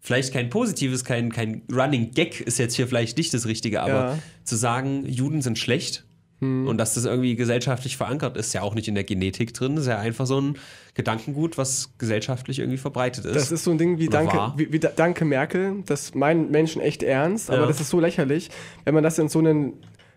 [0.00, 3.92] Vielleicht kein positives, kein, kein Running Gag ist jetzt hier vielleicht nicht das Richtige, aber
[3.92, 4.18] Ja.
[4.44, 6.04] zu sagen, Juden sind schlecht
[6.38, 9.86] und dass das irgendwie gesellschaftlich verankert ist, ja auch nicht in der Genetik drin, ist
[9.86, 10.58] ja einfach so ein
[10.92, 13.34] Gedankengut, was gesellschaftlich irgendwie verbreitet ist.
[13.34, 15.82] das ist so ein Ding wie Oder Danke, wie, wie Da- Danke Merkel.
[15.86, 17.66] Das meinen Menschen echt ernst, aber Ja.
[17.66, 18.50] das ist so lächerlich.
[18.84, 19.72] Wenn man das in so einen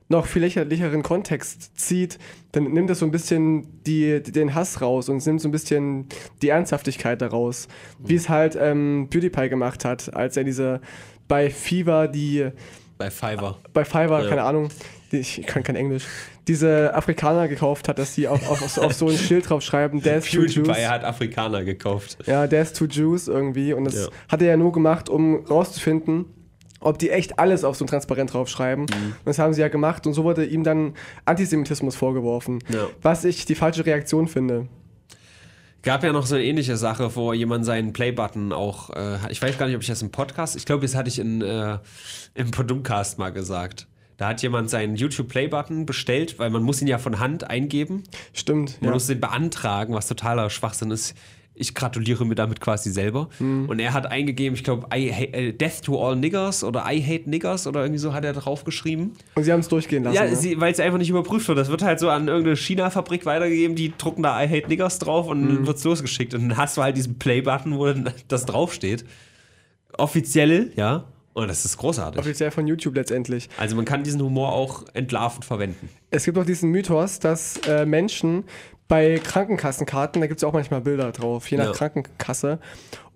[0.09, 2.17] noch viel lächerlicheren Kontext zieht,
[2.51, 6.07] dann nimmt das so ein bisschen die, den Hass raus und nimmt so ein bisschen
[6.41, 7.67] die Ernsthaftigkeit daraus.
[7.99, 10.81] Wie es halt ähm, PewDiePie gemacht hat, als er diese
[11.27, 12.49] bei Fever die
[12.97, 13.59] bei Fiverr.
[13.71, 14.29] bei Fiverr, Ja.
[14.29, 14.69] keine Ahnung,
[15.11, 16.03] ich kann kein Englisch,
[16.47, 20.25] diese Afrikaner gekauft hat, dass die auf, auf, auf so ein Schild drauf schreiben, Death
[20.25, 20.55] to Jews.
[20.55, 22.17] PewDiePie hat Afrikaner gekauft.
[22.25, 23.73] Ja, Death to Jews irgendwie.
[23.73, 24.07] Und das Ja.
[24.27, 26.25] hat er ja nur gemacht, um rauszufinden,
[26.79, 28.85] ob die echt alles auf so ein Transparent draufschreiben.
[28.85, 29.05] Mhm.
[29.07, 30.93] Und das haben sie ja gemacht und so wurde ihm dann
[31.25, 32.59] Antisemitismus vorgeworfen.
[32.69, 32.87] Ja.
[33.01, 34.67] Was ich die falsche Reaktion finde.
[35.81, 39.57] Gab ja noch so eine ähnliche Sache, wo jemand seinen Play-Button auch, äh, ich weiß
[39.57, 41.77] gar nicht, ob ich das im Podcast, ich glaube, das hatte ich in, äh,
[42.35, 43.87] im Podumcast mal gesagt.
[44.17, 48.03] Da hat jemand seinen YouTube-Play-Button bestellt, weil man muss ihn ja von Hand eingeben.
[48.33, 48.81] Stimmt.
[48.81, 48.93] Man Ja.
[48.93, 51.15] muss den beantragen, was totaler Schwachsinn ist.
[51.61, 53.27] Ich gratuliere mir damit quasi selber.
[53.39, 53.67] Mhm.
[53.69, 57.67] Und er hat eingegeben, ich glaube, äh, Death to all Niggers oder I hate Niggers
[57.67, 59.11] oder irgendwie so hat er drauf geschrieben.
[59.35, 60.15] Und sie haben es durchgehen lassen.
[60.15, 60.35] Ja, ne?
[60.37, 61.57] sie- weil es einfach nicht überprüft wird.
[61.57, 65.27] Das wird halt so an irgendeine China-Fabrik weitergegeben, die drucken da I hate Niggers drauf
[65.27, 65.67] und Mhm.
[65.67, 66.33] wird's losgeschickt.
[66.33, 69.03] Und dann hast du halt diesen Play-Button, wo dann das draufsteht.
[69.97, 71.05] Offiziell, ja.
[71.33, 72.19] Und das ist großartig.
[72.19, 73.49] Offiziell von YouTube letztendlich.
[73.57, 75.87] Also man kann diesen Humor auch entlarvend verwenden.
[76.11, 78.43] Es gibt auch diesen Mythos, dass äh, Menschen
[78.89, 81.71] bei Krankenkassenkarten, da gibt es ja auch manchmal Bilder drauf, je nach Ja.
[81.71, 82.59] Krankenkasse.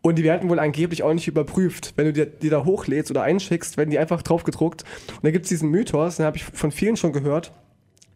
[0.02, 1.94] Und die werden wohl angeblich auch nicht überprüft.
[1.96, 4.84] Wenn du die, die da hochlädst oder einschickst, werden die einfach drauf gedruckt.
[5.10, 7.52] Und da gibt es diesen Mythos, den habe ich von vielen schon gehört,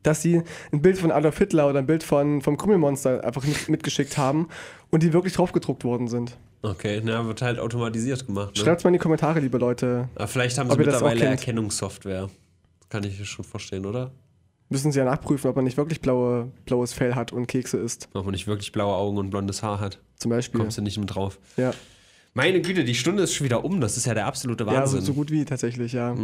[0.03, 3.69] dass sie ein Bild von Adolf Hitler oder ein Bild von, vom Krümelmonster einfach mit,
[3.69, 4.49] mitgeschickt haben
[4.91, 6.37] und die wirklich drauf gedruckt worden sind.
[6.61, 8.55] Okay, na, wird halt automatisiert gemacht.
[8.55, 8.63] Ne?
[8.63, 10.09] Schreibt mal in die Kommentare, liebe Leute.
[10.15, 11.25] Aber vielleicht haben sie mittlerweile.
[11.25, 12.29] Erkennungssoftware.
[12.89, 14.11] Kann ich schon verstehen, oder?
[14.69, 18.09] Müssen sie ja nachprüfen, ob man nicht wirklich blaue, blaues Fell hat und Kekse isst.
[18.13, 19.99] Ob man nicht wirklich blaue Augen und blondes Haar hat.
[20.17, 20.59] Zum Beispiel.
[20.59, 21.39] Kommst du nicht mit drauf.
[21.55, 21.71] Ja,
[22.33, 23.79] Meine Güte, die Stunde ist schon wieder um.
[23.79, 24.99] Das ist ja der absolute ja so, Wahnsinn.
[24.99, 25.05] Mhm.
[25.05, 26.15] so gut wie tatsächlich, ja.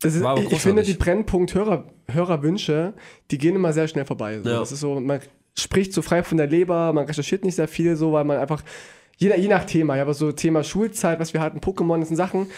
[0.00, 2.92] Das ist, ich, ich finde, die Brennpunkt-Hörer, Hörerwünsche,
[3.30, 4.40] die gehen immer sehr schnell vorbei.
[4.42, 4.50] So.
[4.50, 4.58] Ja.
[4.60, 5.20] Das ist so, man
[5.56, 8.62] spricht so frei von der Leber, man recherchiert nicht sehr viel, so, weil man einfach,
[9.16, 12.16] je, je nach Thema, ja, aber so Thema Schulzeit, was wir hatten, Pokémon, das sind
[12.16, 12.48] Sachen,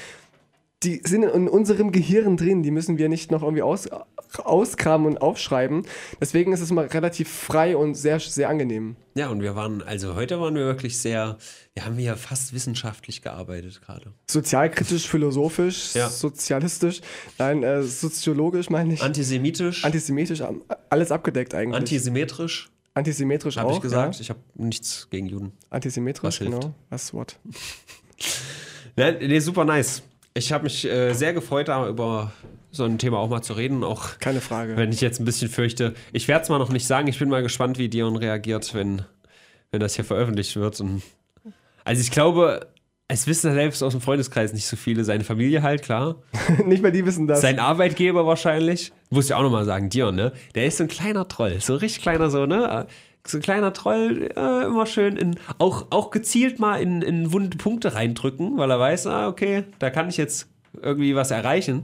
[0.83, 3.89] die sind in unserem Gehirn drin, die müssen wir nicht noch irgendwie aus,
[4.45, 5.87] auskramen und aufschreiben.
[6.21, 8.97] Deswegen ist es immer relativ frei und sehr, sehr angenehm.
[9.15, 11.39] Ja, und wir waren, also heute waren wir wirklich sehr,
[11.75, 14.13] wir haben hier fast wissenschaftlich gearbeitet gerade.
[14.31, 16.11] Sozialkritisch, philosophisch, Ja.
[16.11, 17.01] sozialistisch,
[17.39, 19.03] nein, äh, soziologisch meine ich.
[19.03, 20.43] Antisemitisch, Antisemitisch,
[20.91, 21.77] alles abgedeckt eigentlich.
[21.77, 23.77] antisymmetrisch, Antisymmetrisch habe auch.
[23.77, 24.15] ich gesagt.
[24.17, 24.21] Ja?
[24.21, 25.53] Ich habe nichts gegen Juden.
[25.71, 26.61] Antisymmetrisch, Was hilft?
[26.61, 26.75] genau.
[26.91, 27.39] Was what?
[28.97, 30.03] Ja, nee, super nice.
[30.37, 32.31] Ich habe mich äh, sehr gefreut, da über
[32.71, 33.83] so ein Thema auch mal zu reden.
[33.83, 34.77] Auch Keine Frage.
[34.77, 35.95] wenn ich jetzt ein bisschen fürchte.
[36.13, 37.09] Ich werde es mal noch nicht sagen.
[37.09, 39.03] Ich bin mal gespannt, wie Dion reagiert, wenn,
[39.71, 40.79] wenn das hier veröffentlicht wird.
[40.81, 41.03] Und
[41.85, 42.67] also ich glaube,
[43.09, 45.05] es wissen selbst aus dem Freundeskreis nicht so viele.
[45.05, 46.17] Seine Familie halt, klar.
[46.67, 47.41] Nicht mal die wissen das.
[47.41, 48.93] Sein Arbeitgeber wahrscheinlich.
[49.09, 50.33] Muss ich auch nochmal sagen, Dion, ne?
[50.55, 51.61] Der ist so ein kleiner Troll.
[51.61, 52.87] So richtig kleiner, so, ne?
[53.27, 57.57] So ein kleiner Troll, äh, immer schön in, auch, auch gezielt mal in, in wunde
[57.59, 60.49] Punkte reindrücken, weil er weiß, ah, okay, da kann ich jetzt
[60.81, 61.83] irgendwie was erreichen.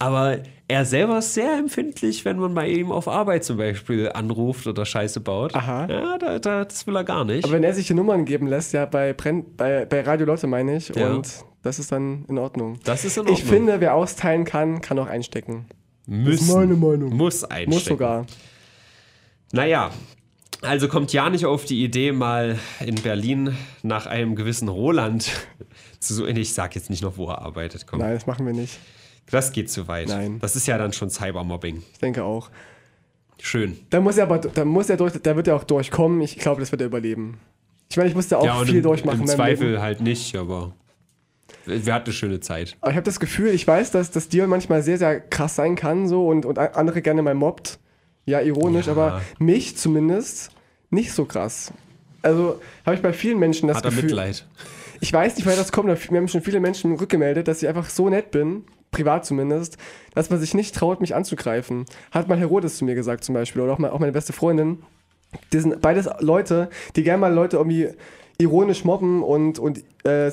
[0.00, 4.66] Aber er selber ist sehr empfindlich, wenn man bei ihm auf Arbeit zum Beispiel anruft
[4.66, 5.54] oder Scheiße baut.
[5.54, 5.86] Aha.
[5.88, 7.44] Ja, da, da, das will er gar nicht.
[7.44, 10.46] Aber wenn er sich die Nummern geben lässt, ja, bei, Brenn, bei, bei Radio Lotte
[10.46, 11.12] meine ich, Ja.
[11.12, 11.28] und
[11.62, 12.78] das ist dann in Ordnung.
[12.84, 13.36] das ist in Ordnung.
[13.38, 15.66] Ich finde, wer austeilen kann, kann auch einstecken.
[16.06, 17.14] Müssen, meine Meinung.
[17.14, 17.70] Muss einstecken.
[17.70, 18.26] Muss sogar.
[19.52, 19.90] Naja,
[20.64, 25.30] also kommt ja nicht auf die Idee, mal in Berlin nach einem gewissen Roland
[26.00, 26.36] zu suchen.
[26.36, 27.86] Ich sag jetzt nicht noch, wo er arbeitet.
[27.86, 28.00] Komm.
[28.00, 28.78] Nein, das machen wir nicht.
[29.30, 30.08] Das geht zu weit.
[30.08, 30.38] Nein.
[30.40, 31.82] Das ist ja dann schon Cybermobbing.
[31.92, 32.50] Ich denke auch.
[33.40, 33.78] Schön.
[33.90, 36.20] Da muss er aber, da muss er durch, da wird er auch durchkommen.
[36.20, 37.38] Ich glaube, das wird er überleben.
[37.90, 39.20] Ich meine, ich musste auch ja, viel im, durchmachen.
[39.20, 39.82] im Zweifel Leben.
[39.82, 40.72] halt nicht, aber
[41.66, 42.76] wir hatten eine schöne Zeit.
[42.80, 45.76] Aber ich habe das Gefühl, ich weiß, dass, dass Dion manchmal sehr, sehr krass sein
[45.76, 47.78] kann so und, und andere gerne mal mobbt.
[48.26, 48.92] Ja, ironisch, Ja.
[48.92, 50.50] aber mich zumindest
[50.90, 51.72] nicht so krass.
[52.22, 54.04] Also habe ich bei vielen Menschen das Hat er Gefühl.
[54.04, 54.46] Mitleid.
[55.00, 55.90] Ich weiß nicht, woher das kommt.
[55.90, 59.76] aber Mir haben schon viele Menschen rückgemeldet, dass ich einfach so nett bin, privat zumindest,
[60.14, 61.84] dass man sich nicht traut, mich anzugreifen.
[62.10, 64.82] Hat mal Herodes zu mir gesagt zum Beispiel oder auch, mal, auch meine beste Freundin.
[65.52, 67.88] Die sind beides Leute, die gerne mal Leute irgendwie
[68.38, 70.30] ironisch mobben und, und äh,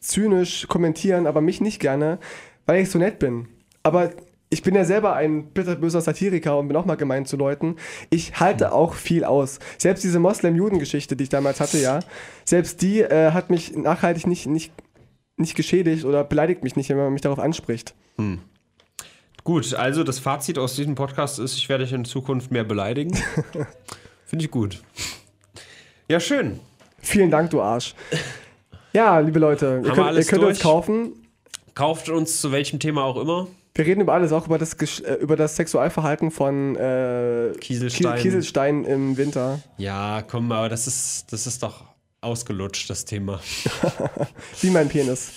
[0.00, 2.18] zynisch kommentieren, aber mich nicht gerne,
[2.64, 3.48] weil ich so nett bin.
[3.82, 4.10] Aber
[4.48, 7.76] ich bin ja selber ein bitterböser Satiriker und bin auch mal gemein zu Leuten.
[8.10, 9.58] Ich halte auch viel aus.
[9.78, 12.00] Selbst diese Moslem-Juden-Geschichte, die ich damals hatte, ja,
[12.44, 14.72] selbst die äh, hat mich nachhaltig nicht, nicht,
[15.36, 17.94] nicht geschädigt oder beleidigt mich nicht, wenn man mich darauf anspricht.
[19.44, 23.16] Gut, also das Fazit aus diesem Podcast ist, ich werde dich in Zukunft mehr beleidigen.
[24.26, 24.82] Finde ich gut.
[26.08, 26.60] Ja, schön.
[26.98, 27.94] Vielen Dank, du Arsch.
[28.92, 31.12] Ja, liebe Leute, ihr wir könnt, ihr könnt uns kaufen.
[31.74, 33.48] Kauft uns zu welchem Thema auch immer.
[33.76, 38.14] Wir reden über alles, auch über das, äh, über das Sexualverhalten von äh, Kieselstein.
[38.14, 39.60] Kies- Kieselstein im Winter.
[39.76, 41.84] Ja, komm, aber das ist, das ist doch
[42.22, 43.40] ausgelutscht, das Thema.
[44.62, 45.30] Wie mein Penis.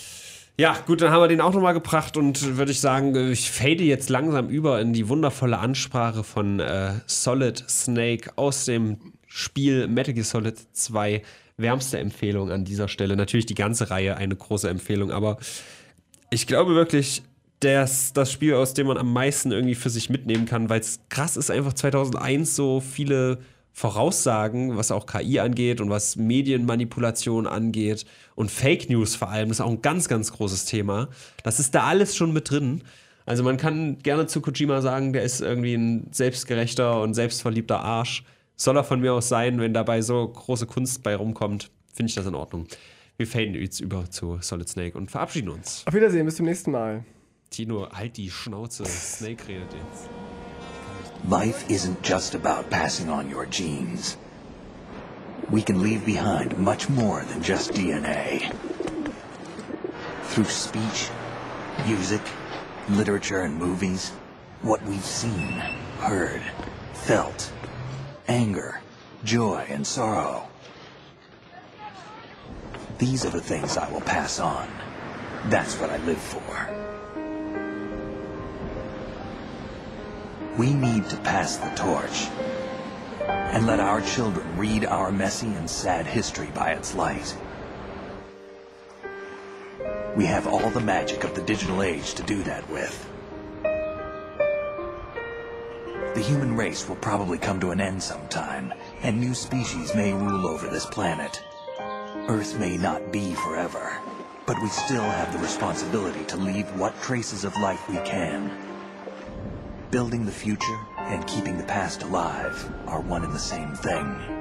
[0.58, 3.84] Ja, gut, dann haben wir den auch nochmal gebracht und würde ich sagen, ich fade
[3.84, 10.14] jetzt langsam über in die wundervolle Ansprache von äh, Solid Snake aus dem Spiel Metal
[10.14, 11.22] Gear Solid 2.
[11.58, 13.16] Wärmste Empfehlung an dieser Stelle.
[13.18, 15.38] Natürlich die ganze Reihe eine große Empfehlung, aber
[16.30, 17.22] ich glaube wirklich,
[17.60, 21.02] dass das Spiel, aus dem man am meisten irgendwie für sich mitnehmen kann, weil es
[21.10, 23.40] krass ist, einfach 2001 so viele
[23.74, 28.06] Voraussagen, was auch KI angeht und was Medienmanipulation angeht
[28.36, 31.10] und Fake News vor allem, das ist auch ein ganz, ganz großes Thema.
[31.44, 32.84] Das ist da alles schon mit drin.
[33.26, 38.24] Also man kann gerne zu Kojima sagen, der ist irgendwie ein selbstgerechter und selbstverliebter Arsch.
[38.56, 42.16] Soll er von mir aus sein, wenn dabei so große Kunst bei rumkommt, finde ich
[42.16, 42.68] das in Ordnung.
[43.18, 45.84] Wir faden jetzt über zu Solid Snake und verabschieden uns.
[45.86, 47.04] Auf Wiedersehen, bis zum nächsten Mal.
[47.50, 48.86] Tino, halt die Schnauze.
[48.86, 50.10] Snake redet jetzt.
[51.28, 54.18] Life isn't just about passing on your genes.
[55.50, 58.54] We can leave behind much more than just DNA.
[60.24, 61.10] Through speech,
[61.86, 62.22] music,
[62.90, 64.12] literature, and movies,
[64.62, 65.52] what we've seen,
[66.00, 66.42] heard,
[66.94, 67.52] felt,
[68.28, 68.80] anger,
[69.24, 70.48] joy, and sorrow.
[72.98, 74.68] These are the things I will pass on.
[75.46, 76.89] That's what I live for.
[80.60, 82.28] We need to pass the torch
[83.30, 87.34] and let our children read our messy and sad history by its light.
[90.18, 93.10] We have all the magic of the digital age to do that with.
[96.14, 100.46] The human race will probably come to an end sometime, and new species may rule
[100.46, 101.42] over this planet.
[102.28, 103.98] Earth may not be forever,
[104.46, 108.69] but we still have the responsibility to leave what traces of life we can.
[109.92, 114.39] Building the future and keeping the past alive are one and the same thing.